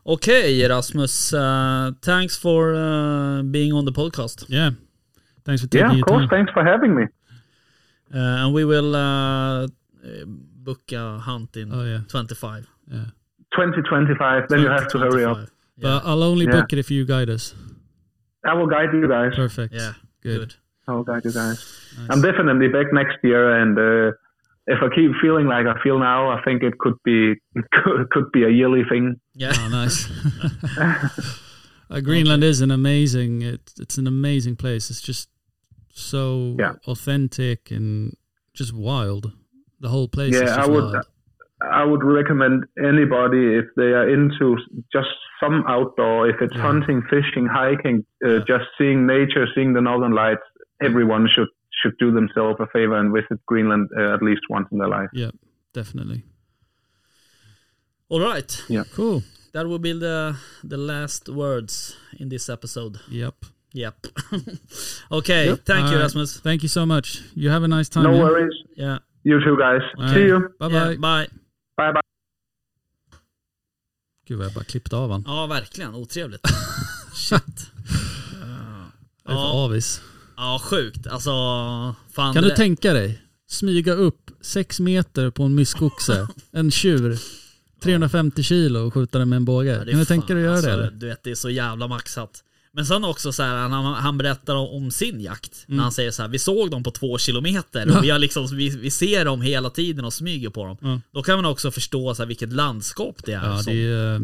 [0.07, 1.33] Okay, Rasmus.
[1.35, 4.47] Uh, thanks for uh, being on the podcast.
[4.49, 4.71] Yeah.
[5.45, 6.21] Thanks for taking Yeah, of your course.
[6.23, 6.29] time.
[6.31, 7.05] Thanks for having me.
[8.15, 8.93] Uh, and we will
[10.65, 12.67] book a hunt in Oh yeah, 25.
[12.91, 13.05] yeah.
[13.53, 14.49] 2025.
[14.49, 15.37] Then you have to hurry up.
[15.39, 15.45] Yeah.
[15.83, 16.53] But I'll only Yeah.
[16.53, 17.55] book it if you guide us.
[18.45, 19.35] I will guide you guys.
[19.37, 19.75] Perfect.
[19.75, 19.93] yeah,
[20.23, 20.39] Good.
[20.39, 20.55] good.
[20.89, 21.59] I will guide you guys.
[21.99, 22.07] Nice.
[22.11, 24.13] I'm definitely back next year, and uh,
[24.75, 28.09] if I keep feeling like I feel now, I think it could be it could,
[28.11, 29.17] could be a yearly thing.
[29.35, 29.53] Yeah.
[29.59, 30.09] Oh, nice.
[31.91, 33.43] uh, Greenland is an amazing.
[33.43, 34.91] It, it's an amazing place.
[34.91, 35.29] It's just
[35.93, 36.75] so Yeah.
[36.87, 38.15] authentic and
[38.55, 39.33] just wild.
[39.81, 40.85] The whole place is Yeah, just I would.
[40.93, 41.07] wild.
[41.73, 44.57] I would recommend anybody if they are into
[44.93, 45.09] just
[45.43, 46.63] some outdoor, if it's Yeah.
[46.63, 48.39] hunting, fishing, hiking, uh, Yeah.
[48.47, 50.43] just seeing nature, seeing the northern lights.
[50.83, 51.49] Everyone should
[51.83, 55.11] should do themselves a favor and visit Greenland uh, at least once in their life.
[55.13, 55.31] Yeah,
[55.75, 56.23] definitely.
[58.09, 58.65] All right.
[58.69, 58.85] Yeah.
[58.95, 59.23] Cool.
[59.53, 60.35] That will be the
[60.69, 62.99] the last words in this episode.
[63.09, 63.35] Yep.
[63.73, 63.95] Yep.
[65.13, 65.47] okay.
[65.47, 65.65] Yep.
[65.65, 66.03] Thank you, All right.
[66.03, 66.41] Rasmus.
[66.43, 67.23] Thank you so much.
[67.35, 68.03] You have a nice time.
[68.05, 68.23] No yeah?
[68.23, 68.55] worries.
[68.77, 68.99] Yeah.
[69.23, 69.83] You too, guys.
[69.99, 70.27] All See right.
[70.29, 70.49] you.
[70.59, 70.97] Bye Yeah, bye.
[70.97, 71.27] bye.
[71.77, 72.01] Bye bye.
[74.27, 75.23] Gud vad jag bara klippte av han.
[75.27, 75.95] Ja, verkligen.
[75.95, 76.41] Otrevligt.
[77.15, 77.71] Shit.
[79.25, 80.01] Jag är Ja, avis.
[80.41, 81.07] Ja, sjukt.
[81.07, 81.31] Alltså,
[82.13, 82.35] fan.
[82.35, 83.23] Kan det du tänka dig?
[83.49, 87.19] Smyga upp sex meter på en myskoxe, en tjur,
[87.83, 89.77] 350 kilo och skjuta den med en båge.
[89.77, 90.91] Ja, kan du tänka dig att göra alltså, det eller?
[90.91, 92.45] Du vet, det är så jävla maxat.
[92.73, 95.65] Men sen också så här, han, han berättar om sin jakt.
[95.67, 98.47] När han säger så här, vi såg dem på två kilometer och vi, har liksom,
[98.57, 100.77] vi, vi ser dem hela tiden och smyger på dem.
[100.81, 101.01] Ja.
[101.13, 103.47] Då kan man också förstå så här, vilket landskap det är.
[103.47, 104.21] Ja, som, det är, eh,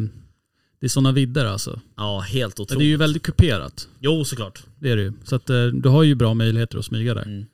[0.79, 1.79] det är sådana vidder alltså.
[1.95, 2.79] ja helt Men otroligt.
[2.79, 3.87] det är ju väldigt kuperat.
[3.99, 4.63] Jo, såklart.
[4.79, 5.13] Det är det ju.
[5.23, 7.23] Så att eh, du har ju bra möjligheter att smyga där.
[7.25, 7.45] Mm.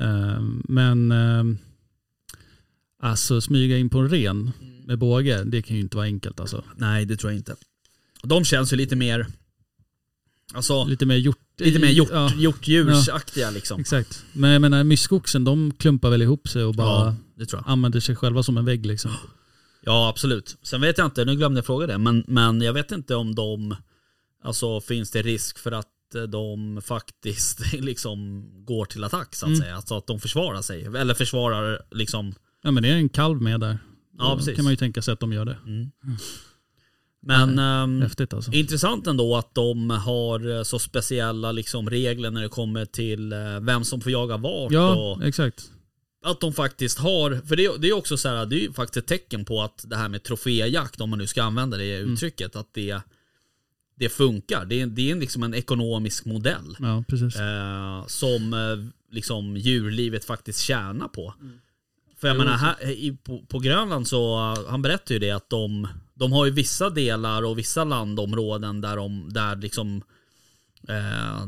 [0.00, 1.44] Eh, Men eh,
[3.02, 4.76] alltså smyga in på en ren Mm.
[4.86, 6.64] med båge, det kan ju inte vara enkelt alltså.
[6.76, 7.56] Nej, det tror jag inte.
[8.22, 9.26] De känns ju lite mer,
[10.54, 11.38] alltså, lite, Lite mer hjort...
[11.80, 13.80] mer hjort, Ja, hjortdjursaktiga liksom.
[13.80, 14.24] exakt.
[14.32, 17.16] Men jag menar myskoxen, de klumpar väl ihop sig och bara
[17.52, 19.10] Ja, använder sig själva som en vägg liksom.
[19.88, 20.56] Ja, absolut.
[20.62, 23.34] Sen vet jag inte, nu glömde jag fråga det, men, men jag vet inte om
[23.34, 23.76] de,
[24.44, 29.48] alltså finns det risk för att eh, de faktiskt liksom går till attack så att
[29.48, 29.60] Mm.
[29.60, 29.76] säga.
[29.76, 30.84] Alltså att de försvarar sig.
[30.84, 33.78] Eller försvarar liksom, Ja men det är en kalv med där.
[34.18, 34.56] Ja, Då precis.
[34.56, 35.56] kan man ju tänka sig att de gör det.
[37.22, 38.52] men ehm, Häftigt alltså.
[38.52, 43.60] intressant ändå att de har eh, så speciella liksom regler när det kommer till eh,
[43.60, 44.72] vem som får jaga vart.
[44.72, 45.70] Ja, Och, exakt.
[46.26, 49.06] Att de faktiskt har, för det, det är också så här, det är faktiskt ett
[49.06, 52.74] tecken på att det här med troféjakt, om man nu ska använda det uttrycket, att
[52.74, 53.00] det,
[53.94, 54.64] det funkar.
[54.64, 56.76] Det är, det är liksom en ekonomisk modell.
[56.78, 57.36] Ja, precis.
[57.36, 61.34] Eh, som eh, liksom djurlivet faktiskt tjänar på.
[62.18, 65.50] För jag menar, här, i, på, på Grönland så, uh, han berättade ju det att
[65.50, 70.02] de, de har ju vissa delar och vissa landområden där de, där liksom
[70.88, 71.46] eh,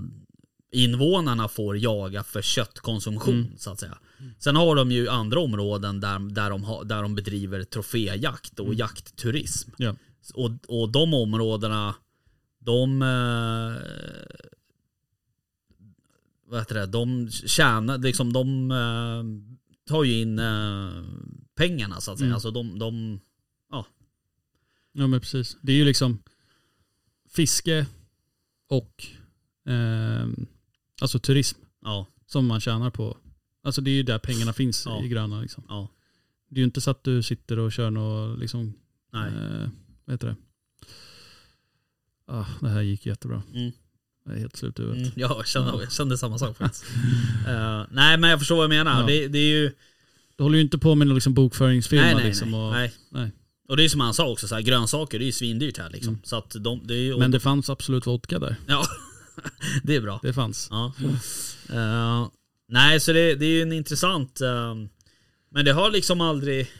[0.72, 3.99] invånarna får jaga för köttkonsumtion så att säga.
[4.39, 8.75] Sen har de ju andra områden där, där, de, har, där de bedriver troféjakt och
[8.75, 9.71] jaktturism.
[9.77, 9.95] Ja.
[10.35, 11.95] Och, och de områdena,
[12.59, 13.03] de...
[13.03, 13.83] Eh,
[16.47, 16.87] vad heter det?
[16.87, 19.23] De tjänar, liksom de eh,
[19.89, 20.91] tar ju in eh,
[21.57, 22.27] pengarna så att säga.
[22.27, 22.35] Mm.
[22.35, 23.21] Alltså de, de,
[24.99, 25.57] Ja men precis.
[25.62, 26.23] Det är ju liksom
[27.29, 27.87] fiske
[28.69, 29.07] och
[29.66, 30.47] ehm,
[31.01, 33.16] alltså turism ja, som man tjänar på.
[33.69, 35.05] Alltså det är ju där pengarna finns Ja.
[35.05, 35.64] i Gröna liksom.
[35.69, 35.89] ja,
[36.49, 38.75] Det är ju inte så att du sitter och kör något liksom,
[39.12, 39.29] nej.
[39.29, 39.69] eh,
[40.05, 40.37] vad heter det?
[42.27, 43.43] Ah, det här gick jättebra.
[43.55, 43.73] Mm.
[44.25, 45.03] Jag är helt slut i huvudet.
[45.03, 46.85] Mm, ja, jag kände, jag kände samma sak faktiskt.
[47.49, 49.01] Eh, nej men jag förstår vad jag menar.
[49.01, 49.07] Ja.
[49.07, 49.73] Det, det är ju...
[50.37, 52.55] Du håller ju inte på med någon liksom bokföringsfirma Nej, nej, liksom.
[52.55, 52.93] Och, nej.
[53.11, 53.33] nej.
[53.69, 55.91] Och det är som han sa också, så här, grönsaker det är ju svindyrt här
[55.91, 56.12] liksom.
[56.12, 56.21] Mm.
[56.25, 57.19] Så att de, det är.
[57.19, 58.57] Men det fanns absolut vodka där.
[58.66, 58.85] Ja,
[59.83, 60.21] det är bra.
[60.23, 60.69] Det fanns.
[60.71, 60.93] Ja.
[61.73, 62.29] Eh,
[62.69, 64.41] nej, så det, det är ju en intressant...
[64.41, 64.75] eh,
[65.51, 66.71] men det har liksom aldrig...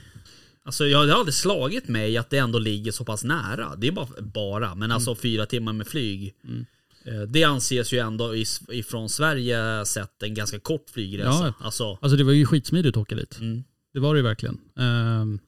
[0.63, 3.77] Alltså jag, har aldrig slagit mig att det ändå ligger så pass nära.
[3.77, 6.35] Det är bara, bara men alltså fyra timmar med flyg.
[6.45, 6.67] Mm.
[7.05, 8.35] Eh, Det anses ju ändå
[8.69, 11.29] ifrån Sverige sett en ganska kort flygresa.
[11.59, 11.65] Ja.
[11.67, 13.39] Alltså, Alltså det var ju skitsmidigt att åka dit.
[13.41, 13.65] mm.
[13.95, 14.59] Det var det ju verkligen.
[14.79, 15.39] Ehm,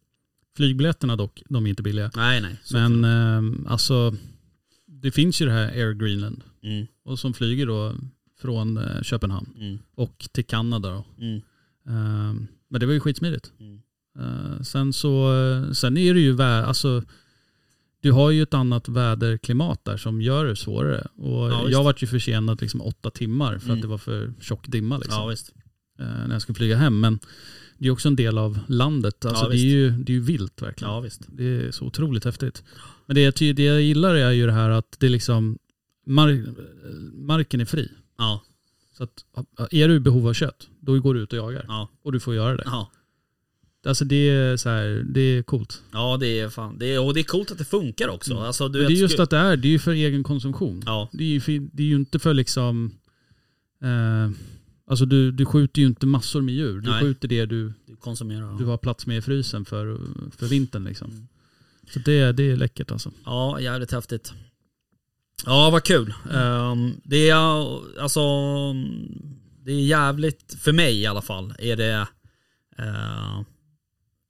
[0.56, 2.10] flygbiljetterna dock, de är inte billiga.
[2.16, 2.56] nej nej.
[2.72, 4.14] Men ehm, alltså,
[4.86, 6.42] det finns ju det här Air Greenland.
[6.62, 7.94] mm, Och som flyger då
[8.40, 11.04] från eh, Köpenhamn mm, och till Kanada då.
[11.24, 11.40] mm,
[11.88, 13.52] Ehm, men det var ju skitsmidigt.
[13.60, 13.80] mm.
[14.18, 17.02] Eh, sen så, eh, sen är det ju, vä- alltså,
[18.02, 21.06] du har ju ett annat väderklimat där som gör det svårare.
[21.16, 23.76] Och Ja, jag vart ju försenad liksom åtta timmar för Mm.
[23.78, 25.52] att det var för tjock dimma liksom, Ja visst.
[25.98, 27.00] eh, när jag skulle flyga hem.
[27.00, 27.18] Men
[27.78, 29.24] det är också en del av landet.
[29.24, 30.92] Alltså, Ja, det, är ju, det är ju vilt verkligen.
[30.94, 31.20] Ja visst.
[31.28, 32.64] Det är så otroligt häftigt.
[33.06, 35.58] Men det jag, ty- det jag gillar är ju det här att det är liksom,
[36.06, 36.54] mar-
[37.14, 37.88] marken är fri.
[38.20, 38.42] Ja,
[38.92, 39.24] Så att
[39.72, 41.64] är du i behov av kött, då går du ut och jagar.
[41.68, 42.62] ja, Och du får göra det.
[42.66, 42.90] ja.
[43.86, 45.82] Alltså det är så här, det är coolt.
[45.92, 48.30] Ja det är fan, det är, och det är coolt att det funkar också.
[48.32, 48.42] Mm.
[48.44, 50.82] Alltså, det är just sku- att det är, det är ju för egen konsumtion.
[50.86, 52.92] Ja, Det är ju, för, det är ju inte för liksom,
[53.82, 54.30] eh,
[54.86, 56.80] alltså du, du skjuter ju inte massor med djur.
[56.80, 57.00] Du Nej.
[57.00, 58.58] skjuter det du, du konsumerar.
[58.58, 60.00] du har plats med i frysen för,
[60.36, 61.10] för vintern liksom.
[61.10, 61.26] Mm.
[61.92, 63.10] Så det, det är läckert alltså.
[63.24, 64.32] Ja, jävligt häftigt.
[65.46, 66.14] Ja, vad kul.
[66.32, 67.34] Ehm, det är
[68.00, 68.20] alltså,
[69.64, 72.06] det är jävligt, för mig i alla fall, är det,
[72.78, 73.40] eh,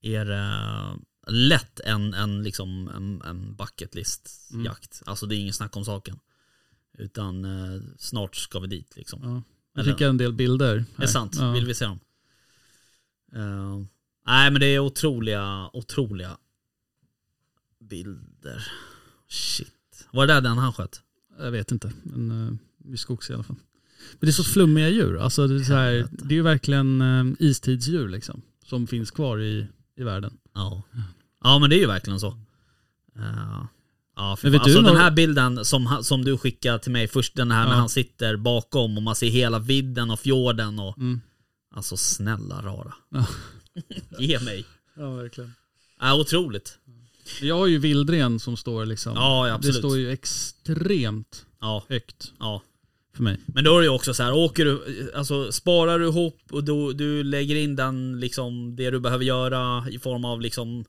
[0.03, 1.01] är det
[1.33, 5.03] lätt en, en, liksom, en, en bucket list jakt.
[5.07, 6.19] Alltså det är ingen snack om saken.
[6.99, 9.21] Utan eh, snart ska vi dit liksom.
[9.23, 9.43] Ja.
[9.75, 10.77] Jag fick en del bilder.
[10.77, 11.05] Det här.
[11.05, 11.53] är sant, Ja.
[11.53, 12.01] vill vi se dem?
[13.33, 13.87] Eh,
[14.27, 16.39] nej men det är otroliga, otroliga
[17.81, 18.67] bilder.
[19.29, 19.73] Shit.
[20.13, 21.01] Var det där den han sköt?
[21.39, 22.59] Jag vet inte, men
[22.89, 23.57] uh, skogs i alla fall.
[24.13, 25.19] Men det är så flummiga djur.
[25.19, 28.43] Alltså det, är så här, det är ju verkligen uh, istidsdjur liksom.
[28.65, 30.33] Som finns kvar i, i världen.
[30.55, 30.83] Ja.
[31.45, 32.29] Ja men det är ju verkligen så.
[33.17, 33.65] Eh,
[34.17, 37.51] ja, för vet alltså den här bilden som, som du skickade till mig först, den
[37.51, 37.79] här när Ja.
[37.79, 41.21] han sitter bakom och man ser hela vidden och fjorden och Mm.
[41.75, 42.95] Alltså snälla rara.
[43.09, 43.27] Ja.
[44.19, 44.65] Ge mig.
[44.97, 45.55] Ja, verkligen.
[46.01, 46.79] Ja, otroligt.
[47.43, 49.13] Jag har ju vildren som står liksom.
[49.15, 49.77] Ja, ja, det absolut.
[49.77, 52.63] står ju extremt Ja, högt ja.
[53.17, 53.37] för mig.
[53.47, 56.65] Men då är det ju också så här, åker du, alltså sparar du ihop och
[56.65, 60.85] du, du lägger in den liksom, det du behöver göra i form av liksom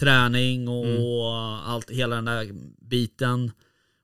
[0.00, 1.02] träning och Mm.
[1.66, 2.48] allt, hela den där
[2.88, 3.50] biten.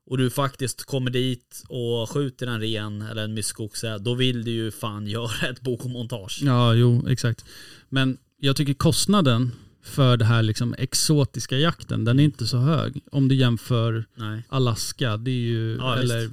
[0.07, 4.51] Och du faktiskt kommer dit och skjuter en ren eller en myskoxe, då vill du
[4.51, 6.41] ju fan göra ett bokomontage.
[6.43, 7.45] Ja, jo, exakt.
[7.89, 9.53] Men jag tycker kostnaden
[9.87, 13.01] för det här liksom exotiska jakten, den är inte så hög.
[13.13, 14.43] Om du jämför Nej.
[14.49, 16.31] Alaska, det är ju, Ja, eller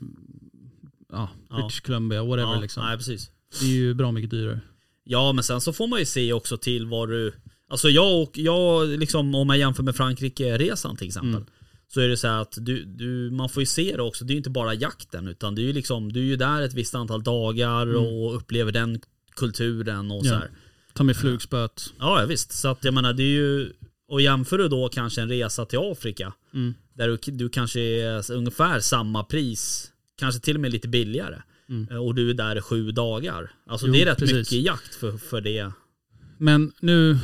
[1.11, 1.55] ja, Ja.
[1.55, 2.83] British Columbia, whatever Ja, liksom.
[2.85, 3.31] nej precis.
[3.59, 4.59] Det är ju bra mycket dyrare.
[5.03, 7.33] Ja men sen så får man ju se också till vad du
[7.69, 11.45] Alltså jag och jag liksom om jag jämför med Frankrike-resan till exempel Mm.
[11.93, 14.31] Så är det så här att du, du, man får ju se det också, det
[14.31, 16.73] är ju inte bara jakten utan det är ju liksom Du är ju där ett
[16.73, 19.01] visst antal dagar och upplever den
[19.35, 20.41] kulturen och så Mm.
[20.41, 20.47] Ja.
[20.47, 20.57] här.
[20.93, 21.93] Ta med flugspöt.
[21.99, 23.73] Ja ja, visst, så att jag menar det är ju
[24.07, 26.73] Och jämför du då kanske en resa till Afrika Mm.
[26.93, 31.99] Där du, du kanske är ungefär samma pris Kanske till och med lite billigare Mm.
[32.01, 34.35] Och du är där sju dagar Alltså Jo, det är rätt precis.
[34.35, 35.71] mycket jakt för, för det
[36.37, 37.17] Men nu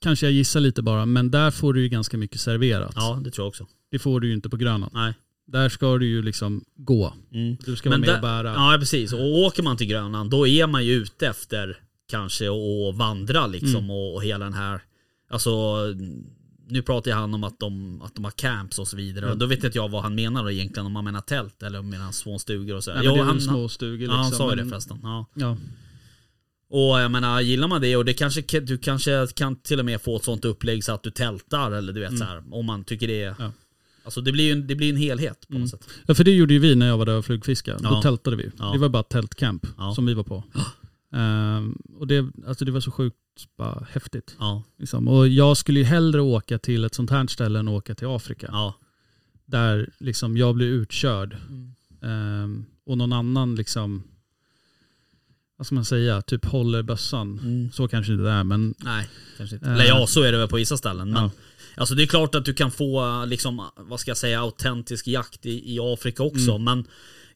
[0.00, 2.92] kanske jag gissar lite bara, men där får du ju ganska mycket serverat.
[2.96, 3.66] Ja, det tror jag också.
[3.90, 4.92] Det får du ju inte på Grönland.
[4.94, 5.14] Nej.
[5.46, 7.14] Där ska du ju liksom gå.
[7.34, 7.56] Mm.
[7.66, 8.52] Du ska vara Men med där- och bära.
[8.72, 9.12] Ja, precis.
[9.12, 13.76] Och åker man till Grönland, då är man ju ute efter kanske att vandra liksom
[13.84, 13.90] Mm.
[13.90, 14.80] och, och hela den här,
[15.30, 15.50] alltså
[16.70, 19.26] nu pratar han om att de, att de har camps och så vidare.
[19.26, 19.32] Ja.
[19.32, 21.78] Och då vet inte jag vad han menar då egentligen, om han menar tält eller
[21.78, 22.90] om han små stugor och så.
[22.94, 24.98] Nej, men det är han, väl småstugor ja, han liksom, sa ju det förresten.
[25.02, 25.26] Ja.
[25.34, 25.56] Ja.
[26.70, 30.00] Och jag menar, gillar man det och det kanske, du kanske kan till och med
[30.02, 32.18] få ett sånt upplägg så att du tältar eller du vet Mm.
[32.18, 33.34] så här, om man tycker det är...
[33.38, 33.52] Ja.
[34.04, 35.62] Alltså det blir ju en, det blir en helhet på Mm.
[35.62, 35.88] något sätt.
[36.06, 37.78] ja, för det gjorde ju vi när jag var där och flugfiskade.
[37.82, 38.02] Då Ja.
[38.02, 38.50] tältade vi.
[38.58, 38.70] Ja.
[38.72, 39.94] Det var bara tältcamp Ja.
[39.94, 40.44] som vi var på.
[41.12, 43.16] Ehm, och det, alltså det var så sjukt
[43.56, 44.36] bara häftigt.
[44.38, 45.08] Ja, Liksom.
[45.08, 48.48] Och jag skulle ju hellre åka till ett sånt här ställe än åka till Afrika.
[48.52, 48.74] ja.
[49.44, 51.36] Där liksom jag blir utkörd.
[51.48, 51.74] Mm.
[52.02, 54.02] Ehm, och någon annan liksom,
[55.56, 57.38] vad ska man säga, typ håller bössan.
[57.42, 57.70] Mm.
[57.72, 59.68] Så kanske det är men Nej, kanske inte.
[59.68, 61.10] Eller ja, så är det väl på vissa ställen.
[61.10, 61.30] Men Ja.
[61.76, 65.46] Alltså det är klart att du kan få, liksom, vad ska jag säga, autentisk jakt
[65.46, 66.50] i, i Afrika också.
[66.50, 66.64] Mm.
[66.64, 66.84] Men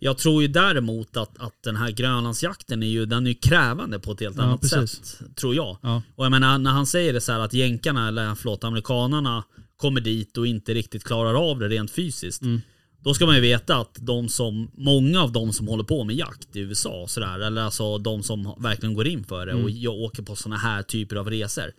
[0.05, 3.99] jag tror ju däremot att, att den här Grönlandsjakten är ju, den är ju krävande
[3.99, 4.91] på ett helt Ja, annat precis.
[5.05, 5.37] sätt.
[5.37, 5.77] Tror jag.
[5.83, 6.03] ja.
[6.15, 9.45] Och jag menar när han säger det så här att jänkarna, eller förlåt amerikanarna
[9.77, 12.43] kommer dit och inte riktigt klarar av det rent fysiskt.
[12.43, 12.61] Mm.
[13.05, 16.17] Då ska man ju veta att de som, många av de som håller på med
[16.17, 19.65] jakt i USA sådär, eller alltså de som verkligen går in för det Mm.
[19.65, 21.73] och jag åker på sådana här typer av resor.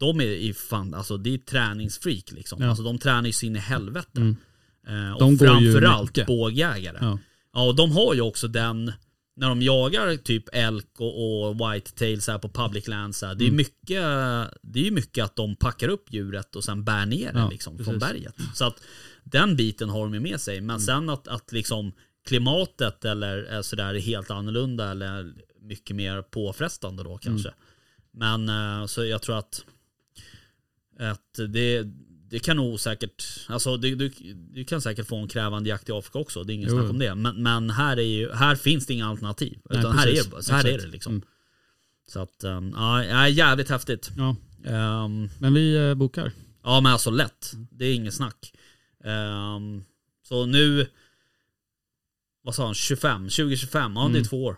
[0.00, 2.62] De är i fan, alltså det är träningsfreak liksom.
[2.62, 2.68] Ja.
[2.68, 4.08] Alltså de tränar ju så in i helvete.
[4.20, 4.36] Mm.
[4.88, 6.98] Eh, och De framförallt bågjägare.
[7.00, 7.18] Ja.
[7.56, 8.92] Ja, och de har ju också den,
[9.36, 13.34] när de jagar typ elk och, och whitetail så här på public land så här,
[13.34, 13.56] det är Mm.
[13.56, 14.02] mycket,
[14.62, 17.50] det är ju mycket att de packar upp djuret och sen bär ner det Ja,
[17.50, 18.34] liksom från berget.
[18.54, 18.82] Så att
[19.24, 20.60] den biten har de ju med sig.
[20.60, 20.80] Men Mm.
[20.80, 21.92] sen att, att liksom
[22.26, 27.48] klimatet eller sådär är helt annorlunda eller mycket mer påfrestande då kanske.
[27.48, 28.44] Mm.
[28.46, 29.64] Men eh, så jag tror att,
[30.98, 31.82] att det,
[32.36, 34.08] det kan nog säkert, alltså du, du,
[34.52, 36.90] du kan säkert få en krävande jakt i Afrika också, det är ingen Jo, snack
[36.90, 37.14] om det.
[37.14, 39.58] Men, men här, är ju, här finns det inga alternativ.
[39.70, 41.12] Nej, Utan här är, det- så här är det liksom.
[41.12, 41.22] Mm.
[42.08, 44.10] Så att, um, ja, jävligt häftigt.
[44.16, 44.36] ja.
[45.04, 46.32] Um, Men vi eh, bokar.
[46.64, 48.52] ja men alltså lätt, det är inget snack.
[49.04, 49.84] Um,
[50.28, 50.86] så nu,
[52.42, 54.24] vad sa han, 25, 2025, ja det är Mm.
[54.24, 54.56] två år.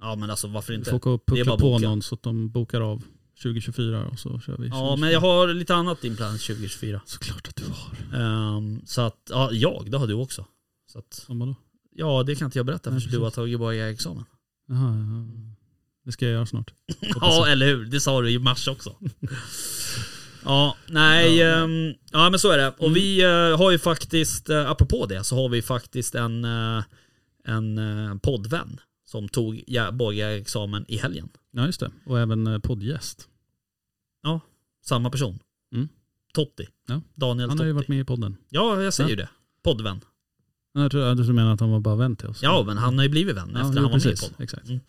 [0.00, 0.90] Ja men alltså varför inte?
[0.90, 1.88] får åka och bara på boka.
[1.88, 3.02] någon så att de bokar av
[3.42, 4.68] 2024 och så kör vi.
[4.68, 4.96] Ja 2024.
[4.96, 7.00] men jag har lite annat inplanerat 2024.
[7.06, 8.20] Såklart att du har.
[8.56, 10.46] Um, så att, ja jag, det har du också.
[10.92, 11.54] Så att, Som vadå?
[11.96, 14.24] ja det kan inte jag berätta Nej, förrän du har tagit borgarexamen.
[14.68, 15.26] Jaha, ja.
[16.04, 16.70] Det ska jag göra snart.
[17.20, 18.96] Ja eller hur, det sa du i mars också.
[20.44, 21.46] ja, nej, Ja.
[21.64, 22.68] ehm, ja men så är det.
[22.68, 22.94] Och Mm.
[22.94, 26.82] vi eh, har ju faktiskt, uh, apropå det, så har vi faktiskt en, eh,
[27.44, 28.80] en uh, poddvän
[29.14, 31.28] som tog ja, borgarexamen i helgen.
[31.50, 31.90] Ja just det.
[32.06, 33.28] Och även eh, poddgäst.
[34.84, 35.38] Samma person.
[35.74, 35.88] Mm.
[36.34, 36.66] Totti.
[36.88, 37.00] Ja.
[37.14, 37.66] Daniel Han har Totti.
[37.66, 38.36] ju varit med i podden.
[38.48, 39.10] Ja, jag säger Ja.
[39.10, 39.28] ju det.
[39.62, 40.00] Poddvän.
[40.74, 42.42] Ja, Jag tror, jag tror du menar att han var bara vän till oss.
[42.42, 44.34] Ja, men han har ju blivit vän Ja, efter jo, han var med i podden.
[44.38, 44.68] Exakt.
[44.68, 44.80] Mm.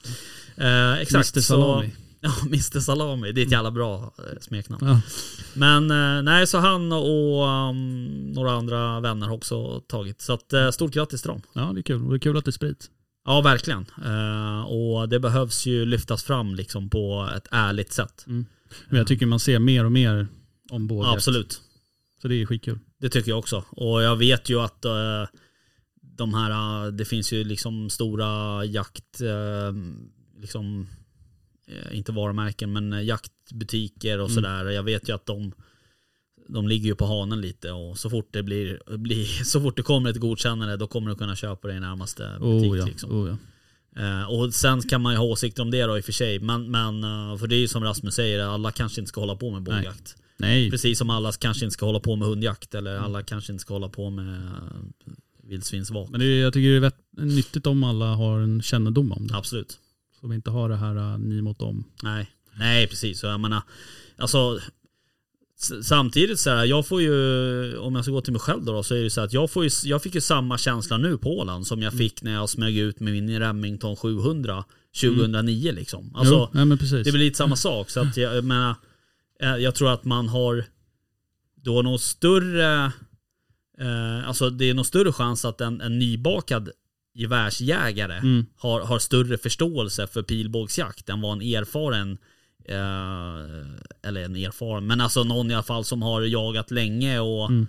[0.58, 1.36] Eh, exakt.
[1.36, 1.90] Mr Salami.
[1.90, 3.32] Så, ja, Mr Salami.
[3.32, 4.88] Det är ett jävla bra eh, smeknamn.
[4.88, 5.02] Ja.
[5.54, 10.22] Men eh, nej, så han och um, några andra vänner har också tagit.
[10.22, 11.42] Så att, eh, stort grattis till dem.
[11.54, 12.04] ja, det är kul.
[12.04, 12.90] Och det är kul att det sprids.
[13.26, 13.86] Ja, verkligen.
[14.06, 18.24] Eh, och det behövs ju lyftas fram liksom på ett ärligt sätt.
[18.28, 18.46] Men
[18.90, 20.28] jag tycker man ser mer och mer
[20.72, 21.10] om båda.
[21.10, 21.62] Absolut.
[22.22, 22.80] Så det är skitkul.
[23.00, 23.64] Det tycker jag också.
[23.70, 25.26] Och jag vet ju att eh,
[26.02, 26.52] de här,
[26.86, 29.22] eh, det finns ju liksom stora jakt,
[30.42, 30.88] liksom,
[31.92, 34.36] inte varumärken, men jaktbutiker och Mm.
[34.36, 34.66] sådär.
[34.70, 35.52] Jag vet ju att de,
[36.48, 39.84] de ligger ju på hanen lite och så fort det blir, blir så fort det
[39.84, 42.72] kommer ett godkännande då kommer du kunna köpa det i närmaste butik.
[42.72, 42.86] Oh ja.
[42.86, 43.12] liksom.
[43.12, 43.38] Oh, ja.
[44.02, 46.40] Eh, och sen kan man ju ha åsikter om det då i och för sig.
[46.40, 49.36] Men, men eh, för det är ju som Rasmus säger, alla kanske inte ska hålla
[49.36, 50.16] på med bågjakt.
[50.38, 53.04] Nej, Precis som alla kanske inte ska hålla på med hundjakt eller Mm.
[53.04, 55.14] alla kanske inte ska hålla på med eh,
[55.44, 56.10] vildsvinsvak.
[56.10, 59.28] men det är, jag tycker det är vett, nyttigt om alla har en kännedom om
[59.28, 59.38] det.
[59.38, 59.80] Absolut.
[60.22, 61.84] Så vi inte har det här uh, ni mot dem.
[62.04, 63.20] Nej, nej precis.
[63.20, 63.62] Så jag menar,
[64.18, 64.60] alltså
[65.84, 68.84] Samtidigt så här, jag får ju, om jag ska gå till mig själv då, då
[68.84, 71.38] så är det så att jag, får ju, jag fick ju samma känsla nu på
[71.38, 71.98] Åland som jag Mm.
[71.98, 74.64] fick när jag smög ut med min Remington 700
[75.02, 76.16] 2009 liksom.
[76.16, 76.66] Alltså, jo, nej.
[77.04, 77.90] Det är väl lite samma sak.
[77.90, 78.76] Så att jag, jag menar,
[79.42, 80.66] eh, jag tror att man har,
[81.66, 82.92] har nog större,
[83.80, 86.70] eh, alltså det är nog större chans att en, en nybakad
[87.14, 88.46] gevärsjägare Mm.
[88.58, 92.18] har, har större förståelse för pilbågsjakt än vad en erfaren,
[92.70, 97.68] eller en erfaren, men alltså någon i alla fall som har jagat länge och, Mm.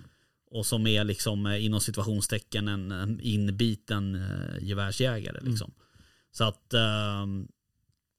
[0.51, 5.71] och som är liksom eh, inom situationstecken en, en inbiten eh, gevärsjägare liksom.
[6.31, 7.47] Så att ehm,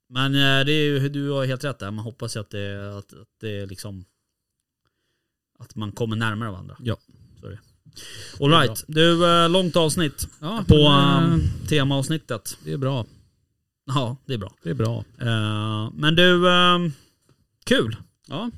[0.09, 1.90] Men eh, det är du har helt rätt där.
[1.90, 4.05] Man hoppas att det, att, att det liksom...
[5.59, 6.76] Att man kommer närmare varandra.
[6.80, 6.96] Ja.
[7.40, 7.59] Så är det.
[8.44, 8.84] All right.
[8.88, 12.59] Du, eh, långt avsnitt Ja, på men, eh, temaavsnittet.
[12.64, 13.06] det är bra.
[13.89, 14.52] Ja, det är bra.
[14.62, 15.05] Det är bra.
[15.20, 16.93] Eh, men du, ehm,
[17.65, 17.97] kul.
[18.28, 18.51] Ja,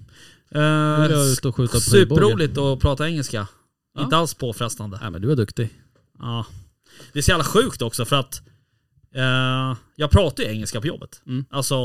[0.57, 3.47] Uh, ut och skjuta på superroligt att prata engelska.
[3.95, 4.05] Ja.
[4.05, 4.99] Inte alls påfrestande.
[5.03, 5.71] Nej men du är duktig.
[6.19, 6.47] Ja.
[7.13, 8.43] Det är så jävla sjukt också för att
[9.15, 11.23] eh, jag pratar ju engelska på jobbet.
[11.27, 11.45] Mm.
[11.51, 11.77] Alltså,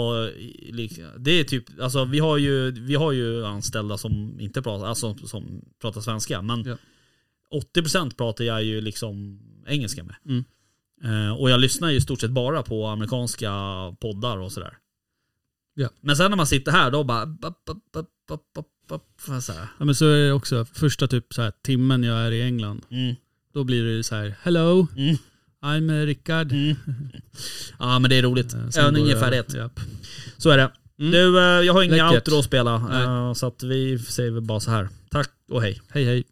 [1.17, 5.15] det är typ, alltså vi har ju, vi har ju anställda som inte pratar, alltså
[5.17, 6.41] som pratar svenska.
[6.41, 6.77] Men Ja.
[7.75, 10.15] 80% pratar jag ju liksom engelska med.
[10.25, 10.43] Mm.
[11.05, 13.51] Eh, och jag lyssnar ju i stort sett bara på amerikanska
[13.99, 14.73] poddar och sådär.
[15.73, 15.89] Ja.
[16.01, 17.25] Men sen när man sitter här då bara...
[17.25, 18.03] Bap, bap,
[18.87, 19.01] bap,
[19.41, 19.67] så här.
[19.79, 22.81] Ja men så är det också, första typ så här timmen jag är i England,
[22.91, 23.15] Mm.
[23.53, 25.15] då blir det så här Hello, Mm.
[25.61, 26.51] I'm Rickard.
[26.51, 26.75] Mm.
[27.79, 28.53] Ja men det är roligt.
[28.53, 29.53] Eh, Övning jag- färdighet.
[29.53, 29.79] Japp.
[30.37, 30.71] Så är det.
[30.99, 31.11] Mm.
[31.11, 32.27] Du, eh, jag har inga Läckert.
[32.27, 32.77] outro att spela.
[32.77, 33.35] Nej.
[33.35, 34.89] Så att vi säger bara så här.
[35.09, 35.81] Tack och hej.
[35.89, 36.23] Hej hej.